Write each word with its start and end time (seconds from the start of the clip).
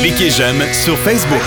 Cliquez 0.00 0.30
j'aime 0.30 0.60
sur 0.72 0.96
Facebook. 0.98 1.40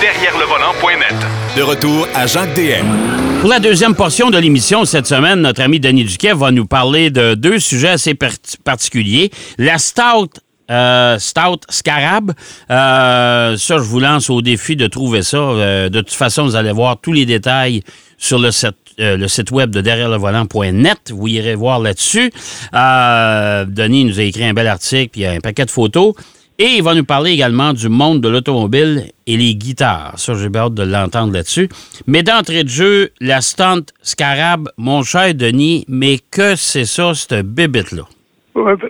Derrière 0.00 0.36
le 0.38 0.44
volant.net. 0.44 1.14
De 1.56 1.62
retour 1.62 2.06
à 2.14 2.26
Jacques 2.26 2.54
DM. 2.54 3.40
Pour 3.40 3.48
la 3.48 3.58
deuxième 3.58 3.94
portion 3.94 4.28
de 4.30 4.38
l'émission 4.38 4.84
cette 4.84 5.06
semaine, 5.06 5.40
notre 5.40 5.62
ami 5.62 5.80
Denis 5.80 6.04
Duquet 6.04 6.34
va 6.34 6.50
nous 6.50 6.66
parler 6.66 7.10
de 7.10 7.34
deux 7.34 7.58
sujets 7.58 7.88
assez 7.90 8.14
par- 8.14 8.30
particuliers. 8.64 9.30
La 9.56 9.78
Stout. 9.78 10.28
euh, 10.70 11.18
Stout 11.18 11.60
Scarab. 11.70 12.32
Euh, 12.70 13.56
ça, 13.56 13.76
je 13.78 13.82
vous 13.82 14.00
lance 14.00 14.28
au 14.28 14.42
défi 14.42 14.76
de 14.76 14.86
trouver 14.86 15.22
ça. 15.22 15.38
Euh, 15.38 15.88
de 15.88 16.00
toute 16.00 16.12
façon, 16.12 16.44
vous 16.44 16.56
allez 16.56 16.72
voir 16.72 16.98
tous 17.00 17.12
les 17.14 17.24
détails 17.24 17.82
sur 18.18 18.38
le 18.38 18.50
site, 18.50 18.72
euh, 19.00 19.16
le 19.16 19.28
site 19.28 19.50
web 19.52 19.70
de 19.70 19.80
derrière 19.80 20.10
le 20.10 20.16
volant.net. 20.16 20.98
Vous 21.10 21.28
irez 21.28 21.54
voir 21.54 21.78
là-dessus. 21.78 22.30
Euh, 22.74 23.64
Denis 23.66 24.04
nous 24.04 24.20
a 24.20 24.22
écrit 24.24 24.44
un 24.44 24.52
bel 24.52 24.66
article, 24.66 25.08
puis 25.12 25.20
il 25.22 25.24
y 25.24 25.26
a 25.26 25.30
un 25.32 25.40
paquet 25.40 25.64
de 25.64 25.70
photos. 25.70 26.12
Et 26.60 26.78
il 26.78 26.82
va 26.82 26.94
nous 26.94 27.04
parler 27.04 27.30
également 27.30 27.72
du 27.72 27.88
monde 27.88 28.20
de 28.20 28.28
l'automobile 28.28 29.12
et 29.28 29.36
les 29.36 29.54
guitares. 29.54 30.14
Ça, 30.16 30.34
j'ai 30.34 30.48
bien 30.48 30.62
hâte 30.62 30.74
de 30.74 30.82
l'entendre 30.82 31.32
là-dessus. 31.32 31.68
Mais 32.08 32.24
d'entrée 32.24 32.64
de 32.64 32.68
jeu, 32.68 33.10
la 33.20 33.40
stunt 33.40 33.84
Scarab, 34.02 34.68
mon 34.76 35.02
cher 35.04 35.34
Denis, 35.34 35.84
mais 35.88 36.16
que 36.32 36.56
c'est 36.56 36.84
ça, 36.84 37.14
cette 37.14 37.46
bébête-là? 37.46 38.02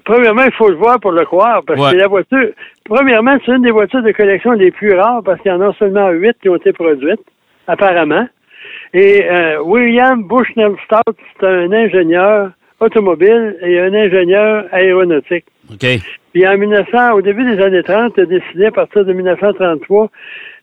Premièrement, 0.06 0.44
il 0.44 0.52
faut 0.52 0.70
le 0.70 0.76
voir 0.76 0.98
pour 0.98 1.12
le 1.12 1.26
croire, 1.26 1.62
parce 1.66 1.78
Ouais. 1.78 1.92
que 1.92 1.96
la 1.98 2.06
voiture, 2.08 2.48
premièrement, 2.86 3.36
c'est 3.44 3.52
une 3.52 3.60
des 3.62 3.70
voitures 3.70 4.02
de 4.02 4.12
collection 4.12 4.52
les 4.52 4.70
plus 4.70 4.94
rares, 4.94 5.22
parce 5.22 5.38
qu'il 5.42 5.50
y 5.50 5.54
en 5.54 5.60
a 5.60 5.74
seulement 5.78 6.08
huit 6.08 6.36
qui 6.40 6.48
ont 6.48 6.56
été 6.56 6.72
produites, 6.72 7.20
apparemment. 7.66 8.26
Et 8.94 9.26
euh, 9.30 9.60
William 9.62 10.22
Bushnell 10.26 10.72
Stout, 10.86 11.14
c'est 11.38 11.46
un 11.46 11.70
ingénieur 11.70 12.50
automobile 12.80 13.56
et 13.60 13.78
un 13.78 13.92
ingénieur 13.92 14.64
aéronautique. 14.72 15.44
OK. 15.70 15.86
Puis 16.38 16.46
en 16.46 16.56
1900, 16.56 17.14
au 17.14 17.20
début 17.20 17.44
des 17.44 17.60
années 17.60 17.82
30, 17.82 18.12
il 18.16 18.22
a 18.22 18.26
décidé 18.26 18.66
à 18.66 18.70
partir 18.70 19.04
de 19.04 19.12
1933 19.12 20.08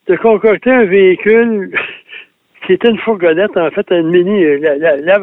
de 0.07 0.15
concocter 0.15 0.71
un 0.71 0.85
véhicule 0.85 1.69
qui 2.65 2.73
était 2.73 2.87
une 2.89 2.97
fourgonnette, 2.99 3.57
en 3.57 3.69
fait, 3.71 3.85
une 3.91 4.07
mini. 4.09 4.57
la- 4.59 5.17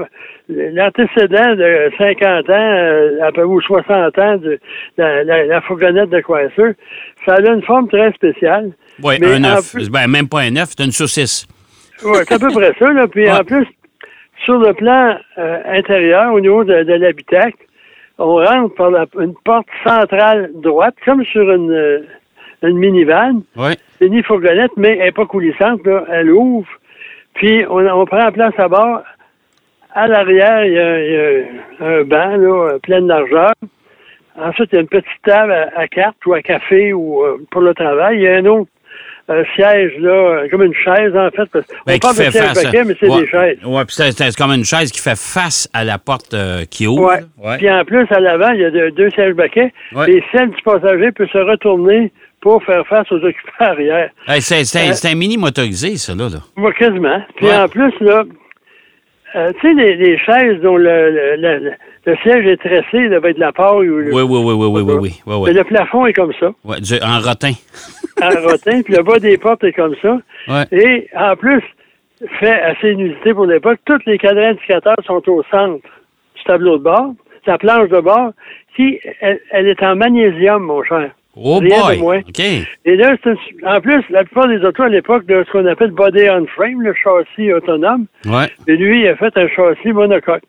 L'antécédent 0.50 1.54
de 1.56 1.90
50 1.96 2.50
ans, 2.50 2.52
euh, 2.52 3.18
à 3.22 3.32
peu 3.32 3.44
ou 3.44 3.62
60 3.62 4.18
ans, 4.18 4.36
de 4.36 4.58
la, 4.98 5.24
la- 5.24 5.46
la 5.46 5.60
fourgonnette 5.62 6.10
de 6.10 6.20
Chrysler, 6.20 6.72
ça 7.24 7.36
a 7.36 7.40
une 7.50 7.62
forme 7.62 7.88
très 7.88 8.12
spéciale. 8.12 8.72
Oui, 9.02 9.14
un 9.22 9.42
œuf. 9.44 9.72
plus- 9.72 9.88
Ben, 9.88 10.06
même 10.06 10.28
pas 10.28 10.40
un 10.40 10.54
œuf, 10.56 10.74
c'est 10.76 10.84
une 10.84 10.92
saucisse. 10.92 11.46
Oui, 12.04 12.18
c'est 12.28 12.34
à 12.34 12.38
peu 12.38 12.48
près 12.52 12.74
ça. 12.78 12.92
Là. 12.92 13.08
Puis 13.08 13.24
Ouais. 13.24 13.30
en 13.30 13.42
plus, 13.44 13.66
sur 14.44 14.58
le 14.58 14.74
plan 14.74 15.16
euh, 15.38 15.58
intérieur, 15.68 16.34
au 16.34 16.40
niveau 16.40 16.62
de, 16.64 16.82
de 16.82 16.92
l'habitacle, 16.92 17.56
on 18.22 18.36
rentre 18.36 18.74
par 18.74 18.90
la- 18.90 19.06
une 19.20 19.34
porte 19.44 19.66
centrale 19.84 20.50
droite, 20.54 20.94
comme 21.04 21.24
sur 21.24 21.50
une, 21.50 21.70
euh, 21.72 22.00
une 22.62 22.78
minivan. 22.78 23.42
Oui. 23.56 23.72
C'est 23.98 24.06
une 24.06 24.22
fourgonnette, 24.22 24.72
mais 24.76 24.92
elle 24.98 25.06
n'est 25.06 25.12
pas 25.12 25.26
coulissante. 25.26 25.84
Là. 25.86 26.04
Elle 26.10 26.30
ouvre. 26.30 26.68
Puis 27.34 27.64
on, 27.68 27.78
on 27.86 28.04
prend 28.06 28.30
place 28.32 28.54
à 28.58 28.68
bord. 28.68 29.02
À 29.94 30.06
l'arrière, 30.08 30.64
il 30.64 30.72
y 30.72 30.78
a, 30.78 31.04
il 31.04 31.12
y 31.12 31.84
a 31.84 31.86
un 31.98 32.04
banc 32.04 32.36
là, 32.36 32.78
plein 32.82 33.02
de 33.02 33.08
largeur. 33.08 33.52
Ensuite, 34.40 34.70
il 34.72 34.76
y 34.76 34.78
a 34.78 34.82
une 34.82 34.88
petite 34.88 35.22
table 35.24 35.52
à, 35.52 35.68
à 35.78 35.86
carte 35.88 36.24
ou 36.24 36.32
à 36.32 36.40
café 36.40 36.92
ou 36.94 37.22
euh, 37.22 37.36
pour 37.50 37.60
le 37.60 37.74
travail. 37.74 38.16
Il 38.16 38.22
y 38.22 38.28
a 38.28 38.36
un 38.36 38.46
autre 38.46 38.70
euh, 39.32 39.44
siège, 39.56 39.92
là, 39.98 40.44
comme 40.50 40.62
une 40.62 40.74
chaise, 40.74 41.16
en 41.16 41.30
fait. 41.30 41.46
Parce, 41.52 41.66
Ben, 41.86 41.94
on 41.96 41.98
parle 41.98 42.16
de 42.16 42.30
siège 42.30 42.54
baquet, 42.54 42.84
mais 42.84 42.94
c'est 43.00 43.08
ouais, 43.08 43.20
des 43.22 43.28
chaises. 43.28 43.58
Ouais, 43.64 43.84
puis 43.84 43.94
c'est 43.96 44.36
comme 44.36 44.52
une 44.52 44.64
chaise 44.64 44.92
qui 44.92 45.00
fait 45.00 45.16
face 45.18 45.68
à 45.72 45.84
la 45.84 45.98
porte 45.98 46.34
euh, 46.34 46.64
qui 46.70 46.86
ouvre. 46.86 47.18
Ouais. 47.38 47.56
Puis 47.58 47.70
en 47.70 47.84
plus, 47.84 48.06
à 48.10 48.20
l'avant, 48.20 48.50
il 48.50 48.60
y 48.60 48.64
a 48.64 48.70
de- 48.70 48.90
deux 48.90 49.10
sièges 49.10 49.34
baquets. 49.34 49.72
Ouais. 49.94 50.10
Et 50.12 50.24
celle 50.32 50.50
du 50.50 50.62
passager 50.62 51.10
peut 51.12 51.26
se 51.32 51.38
retourner 51.38 52.12
pour 52.40 52.62
faire 52.64 52.86
face 52.88 53.10
aux 53.12 53.16
occupants 53.24 53.64
arrière. 53.64 54.10
Hey, 54.28 54.42
c'est 54.42 54.64
c'est 54.64 54.80
un, 54.80 54.90
Euh, 54.90 54.92
c'est 54.94 55.08
un 55.10 55.14
mini 55.14 55.36
motorisé, 55.36 55.96
ça, 55.96 56.14
là. 56.14 56.28
là. 56.28 56.70
Quasiment. 56.78 57.22
Puis 57.36 57.50
en 57.52 57.68
plus, 57.68 57.92
là, 58.00 58.24
euh, 59.34 59.52
tu 59.60 59.68
sais, 59.68 59.74
les, 59.74 59.96
les 59.96 60.18
chaises 60.18 60.60
dont 60.60 60.76
le, 60.76 61.10
le, 61.10 61.36
le- 61.36 61.72
le 62.04 62.16
siège 62.24 62.44
est 62.46 62.56
tressé 62.56 63.06
là, 63.08 63.18
avec 63.18 63.36
de 63.36 63.40
la 63.40 63.52
paille 63.52 63.88
ou 63.88 63.98
le, 63.98 64.12
Oui, 64.12 64.22
oui, 64.22 64.40
oui, 64.42 64.54
oui, 64.54 64.66
oui, 64.66 64.82
oui, 64.82 64.92
oui. 65.00 65.14
oui, 65.24 65.34
oui. 65.36 65.42
mais 65.46 65.52
le 65.52 65.62
plafond 65.64 66.04
est 66.04 66.12
comme 66.12 66.32
ça, 66.40 66.50
Ouais, 66.64 66.80
du- 66.80 67.00
en 67.00 67.20
rotin. 67.20 67.52
En 68.20 68.28
rotin, 68.48 68.82
puis 68.82 68.94
le 68.94 69.02
bas 69.02 69.18
des 69.18 69.38
portes 69.38 69.64
est 69.64 69.72
comme 69.72 69.94
ça. 70.02 70.18
Ouais. 70.48 70.64
Et 70.72 71.08
en 71.16 71.36
plus, 71.36 71.62
fait 72.40 72.60
assez 72.60 72.92
inusité 72.92 73.32
pour 73.34 73.46
l'époque, 73.46 73.78
tous 73.84 73.98
les 74.06 74.18
cadrans 74.18 74.50
indicateurs 74.50 74.96
sont 75.04 75.22
au 75.28 75.42
centre 75.50 75.80
du 76.36 76.42
tableau 76.44 76.78
de 76.78 76.82
bord, 76.84 77.14
sa 77.44 77.58
planche 77.58 77.88
de 77.88 78.00
bord, 78.00 78.32
qui, 78.76 79.00
elle, 79.20 79.40
elle 79.50 79.68
est 79.68 79.82
en 79.82 79.96
magnésium, 79.96 80.62
mon 80.62 80.82
cher. 80.84 81.10
Oh 81.34 81.60
Rien 81.60 81.78
de 81.78 81.82
boy! 81.82 81.98
moins. 81.98 82.20
Et 82.84 82.96
là, 82.96 83.16
une- 83.24 83.36
en 83.66 83.80
plus, 83.80 84.04
la 84.10 84.22
plupart 84.24 84.48
des 84.48 84.62
autos 84.64 84.82
à 84.82 84.88
l'époque, 84.90 85.24
de 85.26 85.42
ce 85.46 85.50
qu'on 85.50 85.64
appelle 85.66 85.90
body 85.90 86.28
on 86.30 86.46
frame, 86.46 86.82
le 86.82 86.92
châssis 86.94 87.52
autonome, 87.52 88.06
Ouais. 88.26 88.48
et 88.68 88.76
lui, 88.76 89.00
il 89.02 89.08
a 89.08 89.16
fait 89.16 89.34
un 89.36 89.48
châssis 89.48 89.92
monocoque. 89.92 90.42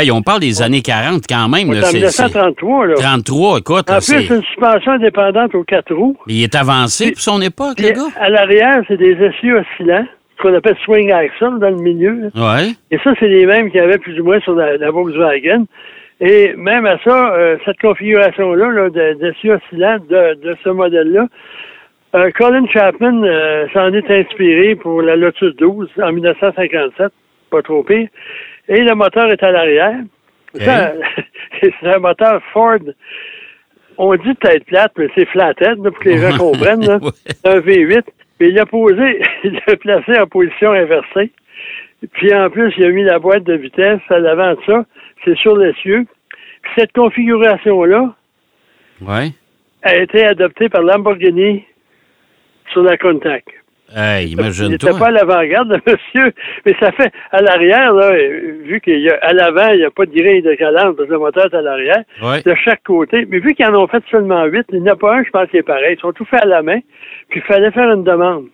Hey, 0.00 0.10
on 0.12 0.22
parle 0.22 0.40
des 0.40 0.62
années 0.62 0.82
40 0.82 1.22
quand 1.28 1.48
même. 1.48 1.72
là, 1.72 1.80
en 1.80 1.82
c'est- 1.82 1.98
c'est 2.10 2.22
1933, 2.24 2.86
là. 2.86 2.94
33, 2.94 3.58
écoute. 3.58 3.90
En 3.90 3.94
là, 3.94 4.00
plus, 4.00 4.30
une 4.30 4.42
suspension 4.42 4.92
indépendante 4.92 5.54
aux 5.54 5.64
quatre 5.64 5.92
roues. 5.94 6.16
Il 6.28 6.42
est 6.42 6.54
avancé 6.54 7.12
pour 7.12 7.20
son 7.20 7.40
époque, 7.42 7.76
Puis 7.76 7.86
le 7.86 7.92
gars. 7.94 8.08
à 8.20 8.28
l'arrière, 8.28 8.82
c'est 8.86 8.96
des 8.96 9.12
essieux 9.12 9.58
oscillants, 9.58 10.06
ce 10.36 10.42
qu'on 10.42 10.54
appelle 10.54 10.76
swing 10.84 11.10
axle 11.10 11.58
dans 11.58 11.70
le 11.70 11.82
milieu. 11.82 12.30
Ouais. 12.36 12.70
Et 12.90 12.98
ça, 13.02 13.12
c'est 13.18 13.28
les 13.28 13.44
mêmes 13.46 13.70
qu'il 13.70 13.80
y 13.80 13.82
avait 13.82 13.98
plus 13.98 14.18
ou 14.20 14.24
moins 14.24 14.40
sur 14.40 14.54
la, 14.54 14.76
la 14.76 14.90
Volkswagen. 14.90 15.64
Et 16.20 16.52
même 16.56 16.84
à 16.86 16.98
ça, 17.04 17.32
euh, 17.34 17.56
cette 17.64 17.78
configuration-là 17.80 18.70
là, 18.70 18.90
de- 18.90 19.18
d'essieux 19.20 19.54
oscillants 19.54 19.98
de, 20.10 20.34
de 20.42 20.56
ce 20.64 20.68
modèle-là, 20.68 21.26
euh, 22.16 22.30
Colin 22.36 22.66
Chapman 22.72 23.22
euh, 23.22 23.66
s'en 23.72 23.92
est 23.92 24.10
inspiré 24.10 24.74
pour 24.74 25.02
la 25.02 25.14
Lotus 25.16 25.54
12 25.56 25.88
en 26.02 26.10
1957, 26.12 27.12
pas 27.50 27.62
trop 27.62 27.82
pire. 27.82 28.08
Et 28.68 28.80
le 28.82 28.94
moteur 28.94 29.30
est 29.30 29.42
à 29.42 29.50
l'arrière. 29.50 29.96
C'est 30.54 31.72
un 31.84 31.98
moteur 31.98 32.40
Ford. 32.52 32.78
On 33.96 34.14
dit 34.14 34.34
tête 34.36 34.64
plate, 34.66 34.92
mais 34.96 35.08
c'est 35.16 35.26
flathead, 35.26 35.82
là, 35.82 35.90
pour 35.90 35.98
que 35.98 36.08
les 36.08 36.18
gens 36.18 36.36
comprennent. 36.38 36.86
là. 36.86 36.98
Ouais. 37.02 37.10
Un 37.44 37.58
V8. 37.58 38.02
Mais 38.40 38.48
il 38.50 38.54
l'a 38.54 38.64
posé, 38.66 39.20
il 39.44 39.60
l'a 39.66 39.76
placé 39.76 40.16
en 40.18 40.26
position 40.28 40.70
inversée. 40.72 41.32
Puis 42.12 42.32
en 42.32 42.48
plus, 42.48 42.72
il 42.78 42.84
a 42.84 42.90
mis 42.90 43.02
la 43.02 43.18
boîte 43.18 43.42
de 43.42 43.54
vitesse 43.54 44.00
à 44.10 44.20
l'avant 44.20 44.52
de 44.52 44.58
ça. 44.66 44.84
C'est 45.24 45.36
sur 45.38 45.56
l'essieu. 45.56 46.06
Puis 46.62 46.72
cette 46.76 46.92
configuration-là 46.92 48.14
Ouais. 49.00 49.30
a 49.82 49.96
été 49.96 50.24
adoptée 50.24 50.68
par 50.68 50.82
Lamborghini 50.82 51.64
sur 52.72 52.82
la 52.84 52.96
Countach. 52.96 53.42
Hey, 53.96 54.32
Il 54.32 54.68
n'était 54.70 54.90
pas 54.90 55.06
à 55.06 55.10
l'avant-garde, 55.10 55.80
monsieur, 55.86 56.32
mais 56.66 56.74
ça 56.78 56.92
fait 56.92 57.10
à 57.32 57.40
l'arrière, 57.40 57.92
là, 57.94 58.12
vu 58.64 58.80
qu'à 58.80 59.32
l'avant, 59.32 59.68
il 59.72 59.78
n'y 59.78 59.84
a 59.84 59.90
pas 59.90 60.04
de 60.04 60.12
grille 60.12 60.42
de 60.42 60.54
calandre, 60.54 60.94
parce 60.96 61.08
que 61.08 61.12
le 61.14 61.18
moteur 61.18 61.46
est 61.46 61.56
à 61.56 61.62
l'arrière, 61.62 62.02
Ouais. 62.22 62.42
de 62.42 62.54
chaque 62.64 62.82
côté. 62.82 63.26
Mais 63.28 63.38
vu 63.38 63.54
qu'ils 63.54 63.66
en 63.66 63.74
ont 63.74 63.86
fait 63.88 64.02
seulement 64.10 64.44
huit, 64.44 64.66
il 64.72 64.82
n'y 64.82 64.90
en 64.90 64.92
a 64.92 64.96
pas 64.96 65.16
un, 65.16 65.24
je 65.24 65.30
pense, 65.30 65.48
qui 65.48 65.56
est 65.56 65.62
pareil. 65.62 65.94
Ils 65.96 66.00
sont 66.00 66.12
tous 66.12 66.26
faits 66.26 66.42
à 66.42 66.46
la 66.46 66.62
main, 66.62 66.80
puis 67.30 67.40
il 67.40 67.46
fallait 67.46 67.70
faire 67.70 67.90
une 67.90 68.04
demande. 68.04 68.46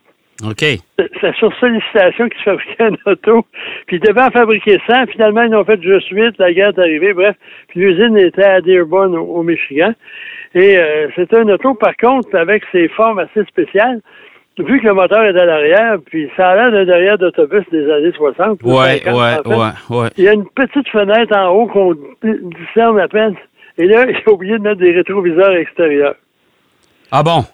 OK. 0.45 0.61
C'est- 0.61 1.33
sur 1.39 1.53
sollicitation 1.59 2.29
qu'ils 2.29 2.39
se 2.39 2.45
fabriquaient 2.51 2.83
un 2.85 3.11
auto. 3.11 3.45
Puis 3.87 3.97
ils 3.97 4.01
devaient 4.01 4.23
en 4.23 4.31
fabriquer 4.31 4.79
100. 4.89 5.07
Finalement, 5.07 5.43
ils 5.43 5.55
ont 5.55 5.65
fait 5.65 5.81
juste 5.81 6.09
8. 6.11 6.37
La 6.39 6.53
guerre 6.53 6.71
est 6.71 6.79
arrivée. 6.81 7.13
Bref, 7.13 7.37
puis 7.69 7.81
l'usine 7.81 8.17
était 8.19 8.43
à 8.45 8.61
Dearborn, 8.61 9.15
au, 9.17 9.23
au 9.23 9.43
Michigan. 9.45 9.93
Et 10.57 10.77
euh, 10.77 11.09
c'était 11.15 11.37
un 11.39 11.49
auto, 11.49 11.75
par 11.75 11.97
contre, 11.97 12.35
avec 12.37 12.65
ses 12.73 12.89
formes 12.89 13.21
assez 13.21 13.45
spéciales. 13.47 14.01
Vu 14.59 14.81
que 14.81 14.87
le 14.87 14.95
moteur 14.95 15.25
est 15.25 15.37
à 15.37 15.45
l'arrière, 15.45 15.97
puis 16.07 16.31
ça 16.37 16.51
a 16.51 16.55
l'air 16.57 16.71
d'un 16.71 16.85
derrière 16.85 17.19
d'autobus 17.19 17.65
des 17.73 17.91
années 17.91 18.13
60. 18.13 18.61
ou 18.63 18.69
Ouais, 18.79 19.01
50, 19.05 19.09
en 19.09 19.19
ouais, 19.21 19.35
fait. 19.43 19.49
ouais, 19.49 19.99
ouais. 20.03 20.09
Il 20.17 20.25
y 20.25 20.29
a 20.29 20.33
une 20.33 20.49
petite 20.49 20.89
fenêtre 20.91 21.37
en 21.37 21.49
haut 21.49 21.67
qu'on 21.67 21.95
discerne 22.23 23.01
à 23.01 23.09
peine. 23.09 23.35
Et 23.79 23.87
là, 23.87 24.07
il 24.09 24.17
a 24.25 24.31
oublié 24.31 24.57
de 24.59 24.63
mettre 24.63 24.81
des 24.81 24.93
rétroviseurs 24.93 25.57
extérieurs. 25.57 26.15
Ah 27.11 27.23
bon? 27.25 27.45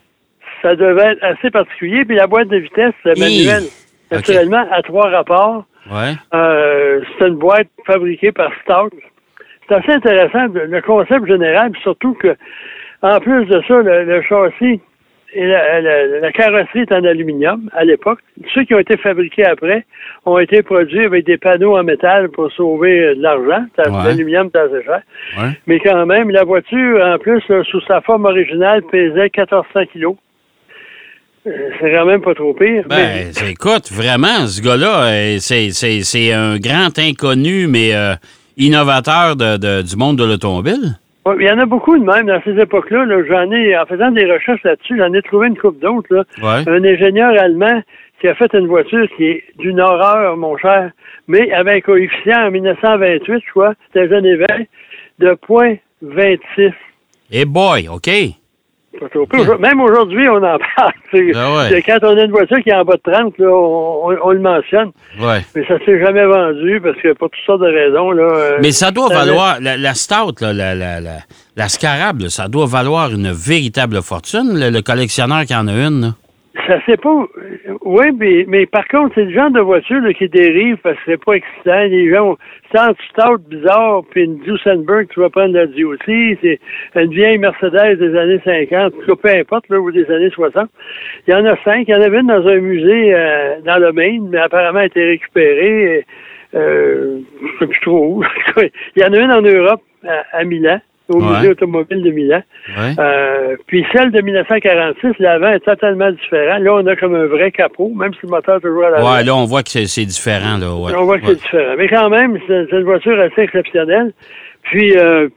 Ça 0.61 0.77
devait 0.77 1.13
être 1.13 1.25
assez 1.25 1.51
particulier. 1.51 2.05
Puis 2.05 2.17
la 2.17 2.27
boîte 2.27 2.49
de 2.49 2.59
vitesse, 2.59 2.93
le 3.07 3.15
Hi. 3.17 3.21
manuel, 3.21 3.63
Ok. 3.65 4.17
naturellement, 4.19 4.67
à 4.71 4.83
trois 4.83 5.09
rapports. 5.09 5.65
Ouais. 5.91 6.13
Euh, 6.35 7.01
c'est 7.19 7.29
une 7.29 7.37
boîte 7.37 7.69
fabriquée 7.87 8.33
par 8.33 8.53
Stout. 8.63 8.95
C'est 9.67 9.75
assez 9.77 9.93
intéressant, 9.93 10.49
le 10.53 10.67
le 10.67 10.83
concept 10.83 11.27
général, 11.27 11.71
puis 11.71 11.81
surtout 11.81 12.13
que, 12.15 12.37
en 13.03 13.19
plus 13.21 13.47
de 13.47 13.63
ça, 13.67 13.79
le, 13.81 14.05
le 14.05 14.21
châssis 14.23 14.81
et 15.35 15.47
la, 15.47 15.81
la- 15.81 16.07
la 16.21 16.33
carrosserie 16.33 16.81
est 16.81 16.93
en 16.93 17.05
aluminium 17.05 17.71
à 17.73 17.85
l'époque. 17.85 18.19
Ceux 18.55 18.65
qui 18.65 18.75
ont 18.75 18.79
été 18.81 18.97
fabriqués 18.97 19.45
après 19.45 19.85
ont 20.27 20.39
été 20.39 20.63
produits 20.63 21.05
avec 21.05 21.25
des 21.27 21.39
panneaux 21.39 21.77
en 21.79 21.85
métal 21.85 22.31
pour 22.31 22.51
sauver 22.53 23.15
de 23.15 23.23
l'argent. 23.23 23.65
Ouais. 23.79 24.05
L'aluminium, 24.05 24.51
c'est 24.53 24.61
assez 24.61 24.85
cher. 24.85 25.03
Ouais. 25.39 25.51
Mais 25.67 25.79
quand 25.81 26.05
même, 26.07 26.31
la 26.31 26.45
voiture, 26.45 27.01
en 27.05 27.19
plus, 27.19 27.43
là, 27.49 27.63
sous 27.65 27.81
sa 27.83 28.01
forme 28.01 28.25
originale, 28.25 28.83
pesait 28.91 29.31
1400 29.37 29.87
kilos. 29.93 30.17
Euh, 31.47 31.51
C'est 31.81 31.91
quand 31.93 32.05
même 32.05 32.21
pas 32.21 32.35
trop 32.35 32.53
pire. 32.53 32.85
Ben, 32.89 33.31
écoute, 33.49 33.91
vraiment, 33.93 34.47
ce 34.47 34.61
gars-là, 34.61 35.05
euh, 35.05 35.37
c'est- 35.39 36.33
un 36.33 36.59
grand 36.59 36.99
inconnu, 36.99 37.67
mais 37.67 37.95
euh, 37.95 38.15
innovateur 38.59 39.37
de, 39.37 39.57
de- 39.57 39.83
du 39.83 39.97
monde 39.97 40.19
de 40.19 40.25
l'automobile. 40.25 40.99
Ouais, 41.27 41.35
Il 41.39 41.47
y 41.47 41.51
en 41.51 41.59
a 41.59 41.67
beaucoup 41.67 41.99
de 41.99 42.05
même 42.05 42.27
dans 42.27 42.41
ces 42.43 42.59
époques-là. 42.59 43.05
Là, 43.05 43.23
j'en 43.29 43.51
ai, 43.53 43.77
en 43.77 43.85
faisant 43.87 44.11
des 44.11 44.31
recherches 44.31 44.63
là-dessus, 44.63 44.97
j'en 44.99 45.13
ai 45.13 45.23
trouvé 45.23 45.49
une 45.49 45.57
coupe 45.59 45.79
d'autres. 45.79 46.15
là. 46.15 46.25
Ouais. 46.43 46.69
Un 46.69 46.85
ingénieur 46.85 47.31
allemand 47.39 47.83
qui 48.21 48.29
a 48.29 48.35
fait 48.35 48.53
une 48.55 48.67
voiture 48.67 49.07
qui 49.17 49.25
est 49.25 49.45
d'une 49.59 49.81
horreur, 49.81 50.37
mon 50.37 50.57
cher, 50.59 50.91
mais 51.29 51.51
avec 51.53 51.89
un 51.89 51.93
coefficient 51.93 52.47
en 52.47 52.51
1928, 52.51 53.43
je 53.45 53.51
crois, 53.51 53.75
c'était 53.87 54.07
un 54.07 54.09
jeune 54.09 54.27
éveil, 54.27 54.69
de 55.19 55.31
0.26. 56.03 56.73
Eh 57.33 57.45
boy, 57.45 57.89
OK. 57.89 58.11
Même 59.59 59.81
aujourd'hui, 59.81 60.29
on 60.29 60.37
en 60.37 60.59
parle. 60.77 60.93
Ouais. 61.13 61.33
c'est 61.71 61.83
Quand 61.83 61.99
on 62.03 62.17
a 62.17 62.23
une 62.23 62.31
voiture 62.31 62.59
qui 62.63 62.71
est 62.71 62.75
en 62.75 62.85
bas 62.85 62.95
de 62.95 63.13
30, 63.13 63.39
là, 63.39 63.49
on, 63.51 64.31
le 64.31 64.41
mentionne. 64.41 64.91
Ouais. 65.21 65.45
Mais 65.55 65.67
ça 65.67 65.79
s'est 65.85 66.01
jamais 66.01 66.25
vendu 66.27 66.81
parce 66.83 66.97
que 66.99 67.13
pour 67.15 67.31
toutes 67.31 67.45
sortes 67.47 67.63
de 67.63 67.67
raisons. 67.67 68.11
Là, 68.13 68.59
Mais 68.61 68.73
ça 68.73 68.91
doit 68.91 69.09
ça 69.09 69.15
valoir, 69.15 69.57
la, 69.61 69.77
la 69.77 69.95
stout, 69.95 70.41
là, 70.41 70.53
la, 70.53 70.75
la, 70.75 71.01
la, 71.01 71.17
la 71.57 71.69
scarab, 71.69 72.21
là, 72.21 72.29
ça 72.29 72.49
doit 72.49 72.67
valoir 72.67 73.11
une 73.11 73.31
véritable 73.33 74.03
fortune, 74.03 74.59
le, 74.59 74.71
le 74.71 74.83
collectionneur 74.83 75.45
qui 75.45 75.55
en 75.55 75.67
a 75.69 75.73
une. 75.73 76.15
Ça 76.71 76.79
c'est 76.87 77.01
pas. 77.01 77.27
Oui, 77.83 78.07
mais, 78.17 78.45
mais 78.47 78.65
par 78.65 78.87
contre, 78.87 79.17
c'est 79.17 79.25
le 79.25 79.33
genre 79.33 79.51
de 79.51 79.59
voiture 79.59 80.01
là, 80.01 80.13
qui 80.13 80.29
dérive 80.29 80.77
parce 80.77 80.95
que 80.99 81.03
c'est 81.07 81.25
pas 81.25 81.33
excitant. 81.33 81.81
Les 81.81 82.09
gens 82.09 82.37
entre 82.79 83.03
stout 83.11 83.43
bizarre 83.49 84.03
puis 84.09 84.23
une 84.23 84.39
Duesenberg, 84.39 85.09
tu 85.09 85.19
vas 85.19 85.31
prendre 85.31 85.53
la 85.53 85.67
DOT, 85.67 85.97
c'est 86.07 86.61
une 86.95 87.11
vieille 87.11 87.39
Mercedes 87.39 87.99
des 87.99 88.17
années 88.17 88.41
50, 88.45 88.73
en 88.73 88.91
tout 88.91 89.17
cas, 89.17 89.17
peu 89.21 89.39
importe, 89.41 89.69
là, 89.69 89.81
ou 89.81 89.91
des 89.91 90.09
années 90.13 90.31
60. 90.31 90.71
Il 91.27 91.35
y 91.35 91.37
en 91.37 91.45
a 91.45 91.57
cinq. 91.65 91.89
Il 91.89 91.91
y 91.91 91.95
en 91.97 92.03
avait 92.03 92.21
une 92.21 92.29
dans 92.29 92.47
un 92.47 92.61
musée 92.61 93.15
euh, 93.17 93.57
dans 93.65 93.79
le 93.79 93.93
Maine, 93.93 94.29
mais 94.31 94.39
apparemment 94.39 94.79
elle 94.79 94.85
a 94.85 94.87
été 94.87 95.05
récupérée. 95.05 96.07
Euh, 96.55 97.19
je 97.43 97.59
sais 97.59 97.67
plus 97.67 97.81
trop 97.81 98.19
où. 98.19 98.25
Il 98.95 99.03
y 99.03 99.05
en 99.05 99.13
a 99.13 99.19
une 99.19 99.33
en 99.33 99.43
Europe, 99.43 99.83
à, 100.07 100.39
à 100.39 100.45
Milan, 100.45 100.79
au 101.11 101.21
Ouais. 101.23 101.37
musée 101.37 101.49
automobile 101.51 102.03
de 102.03 102.11
Milan. 102.11 102.43
Ouais. 102.69 102.93
Euh, 102.99 103.57
puis 103.67 103.85
celle 103.93 104.11
de 104.11 104.23
1946, 104.23 105.13
l'avant 105.19 105.49
est 105.51 105.61
totalement 105.61 106.11
différent. 106.11 106.59
Là, 106.59 106.75
on 106.75 106.87
a 106.87 106.97
comme 106.97 107.15
un 107.15 107.27
vrai 107.27 107.51
capot, 107.51 107.91
même 107.95 108.13
si 108.15 108.21
le 108.25 108.29
moteur 108.31 108.57
est 108.57 108.61
toujours 108.61 108.85
à 108.85 108.91
l'avant. 108.91 109.13
Ouais, 109.13 109.25
là, 109.25 109.35
on 109.37 109.45
voit 109.45 109.63
que 109.63 109.71
c'est 109.71 109.87
c'est 109.87 110.05
différent. 110.05 110.57
Là, 110.59 110.75
ouais. 110.75 110.93
on 110.97 111.05
voit 111.05 111.19
que 111.19 111.27
c'est 111.27 111.35
différent. 111.35 111.75
Mais 111.77 111.89
quand 111.89 112.09
même, 112.11 112.39
c'est 112.47 112.67
c'est 112.71 112.77
une 112.77 112.85
voiture 112.85 113.19
assez 113.21 113.43
exceptionnelle. 113.43 114.13
Puis, 114.63 114.97
euh, 114.97 115.29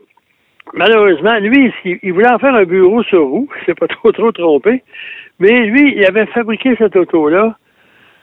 malheureusement, 0.74 1.38
lui, 1.40 1.72
il, 1.86 2.00
il 2.04 2.14
voulait 2.14 2.30
en 2.30 2.40
faire 2.40 2.56
un 2.56 2.64
bureau 2.66 3.04
sur 3.04 3.24
roue. 3.26 3.48
Il 3.62 3.66
s'est 3.66 3.76
pas 3.76 3.88
trop, 3.88 4.12
trop 4.12 4.32
trompé. 4.32 4.84
Mais 5.40 5.66
lui, 5.66 5.94
il 5.98 6.06
avait 6.06 6.26
fabriqué 6.28 6.76
cette 6.78 6.96
auto-là 6.96 7.56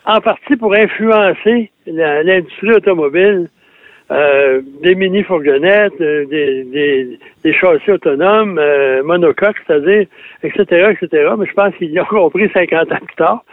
en 0.07 0.21
partie 0.21 0.57
pour 0.57 0.75
influencer 0.75 1.71
l'industrie 1.87 2.73
automobile, 2.73 3.49
euh, 4.11 4.61
des 4.83 4.95
mini-fourgonnettes, 4.97 6.01
euh, 6.01 6.27
des, 6.27 6.65
des, 6.65 7.19
des 7.45 7.53
châssis 7.53 7.91
autonomes, 7.93 8.59
euh, 8.59 9.03
monocoques, 9.05 9.57
c'est-à-dire, 9.67 10.07
etc., 10.43 10.65
etc. 10.91 11.31
Mais 11.39 11.47
je 11.47 11.53
pense 11.55 11.75
qu'ils 11.77 11.95
l'ont 11.95 12.05
compris 12.05 12.51
50 12.53 12.91
ans 12.93 12.97
plus 13.07 13.17
tard. 13.17 13.45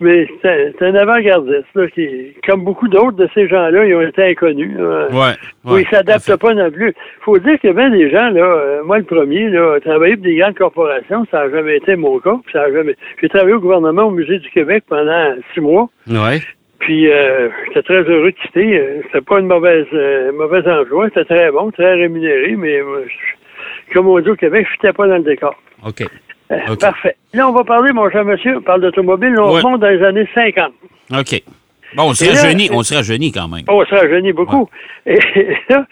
Mais 0.00 0.26
c'est 0.42 0.82
un- 0.82 0.94
avant-gardiste, 0.94 1.66
là, 1.74 1.86
qui, 1.88 2.34
comme 2.46 2.64
beaucoup 2.64 2.88
d'autres 2.88 3.16
de 3.16 3.28
ces 3.34 3.46
gens-là, 3.48 3.84
ils 3.86 3.94
ont 3.94 4.00
été 4.02 4.22
inconnus. 4.24 4.76
là. 4.78 5.08
Ouais, 5.10 5.34
Où 5.64 5.74
ouais, 5.74 5.82
ils 5.82 5.88
s'adaptent 5.88 6.36
pas 6.36 6.54
non 6.54 6.70
plus. 6.70 6.94
faut 7.22 7.38
dire 7.38 7.58
qu'il 7.60 7.68
y 7.68 7.72
a 7.72 7.76
bien 7.76 7.90
des 7.90 8.10
gens, 8.10 8.30
là, 8.30 8.40
euh, 8.44 8.82
moi 8.84 8.98
le 8.98 9.04
premier, 9.04 9.48
là, 9.50 9.78
travailler 9.80 10.14
pour 10.16 10.24
des 10.24 10.36
grandes 10.36 10.54
corporations, 10.56 11.26
ça 11.30 11.44
n'a 11.46 11.50
jamais 11.50 11.76
été 11.76 11.94
mon 11.96 12.18
cas. 12.20 12.36
Ça 12.52 12.62
a 12.62 12.72
jamais... 12.72 12.94
J'ai 13.20 13.28
travaillé 13.28 13.54
au 13.54 13.60
gouvernement 13.60 14.04
au 14.04 14.10
Musée 14.10 14.38
du 14.38 14.48
Québec 14.50 14.84
pendant 14.88 15.34
six 15.52 15.60
mois. 15.60 15.88
Ouais. 16.08 16.40
Puis 16.86 17.10
euh, 17.10 17.48
j'étais 17.66 17.82
très 17.82 18.02
heureux 18.04 18.30
de 18.30 18.36
quitter. 18.42 18.78
Euh, 18.78 19.00
C'était 19.06 19.20
pas 19.20 19.40
une 19.40 19.48
mauvaise 19.48 19.86
euh, 19.92 20.30
mauvais 20.30 20.62
emploi. 20.70 21.08
C'était 21.08 21.24
très 21.24 21.50
bon, 21.50 21.72
très 21.72 21.94
rémunéré, 21.94 22.54
mais 22.56 22.80
euh, 22.80 23.04
comme 23.92 24.06
on 24.06 24.20
dit 24.20 24.30
au 24.30 24.36
Québec, 24.36 24.66
je 24.70 24.74
n'étais 24.74 24.92
pas 24.96 25.08
dans 25.08 25.16
le 25.16 25.24
décor. 25.24 25.60
OK. 25.84 26.04
Parfait. 26.80 27.16
Là, 27.34 27.48
on 27.48 27.52
va 27.52 27.64
parler, 27.64 27.92
mon 27.92 28.08
cher 28.08 28.24
monsieur, 28.24 28.58
on 28.58 28.62
parle 28.62 28.82
d'automobile. 28.82 29.34
On 29.36 29.52
Ouais. 29.52 29.60
remonte 29.62 29.80
dans 29.80 29.88
les 29.88 30.00
années 30.04 30.28
50. 30.32 30.72
OK. 31.18 31.42
Bon, 31.96 32.04
on 32.10 32.14
se 32.14 32.24
rajeunit, 32.24 32.68
on 32.72 32.82
se 32.84 32.94
rajeunit 32.94 33.32
quand 33.32 33.48
même. 33.48 33.64
Oh, 33.68 33.82
ça 33.90 33.96
rajeunit 33.96 34.32
beaucoup. 34.32 34.68
Et 35.06 35.18
là, 35.68 35.86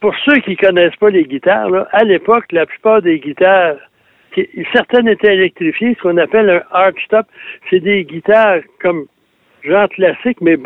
pour 0.00 0.14
ceux 0.26 0.36
qui 0.40 0.54
connaissent 0.56 0.96
pas 0.96 1.08
les 1.08 1.24
guitares, 1.24 1.70
là, 1.70 1.88
à 1.92 2.04
l'époque, 2.04 2.44
la 2.52 2.66
plupart 2.66 3.00
des 3.00 3.18
guitares, 3.20 3.76
qui- 4.34 4.48
certaines 4.74 5.08
étaient 5.08 5.32
électrifiées, 5.34 5.94
ce 5.96 6.02
qu'on 6.02 6.18
appelle 6.18 6.50
un 6.50 6.62
hardstop. 6.72 7.24
C'est 7.70 7.80
des 7.80 8.04
guitares 8.04 8.60
comme 8.82 9.06
genre 9.66 9.88
classique, 9.88 10.38
mais 10.40 10.56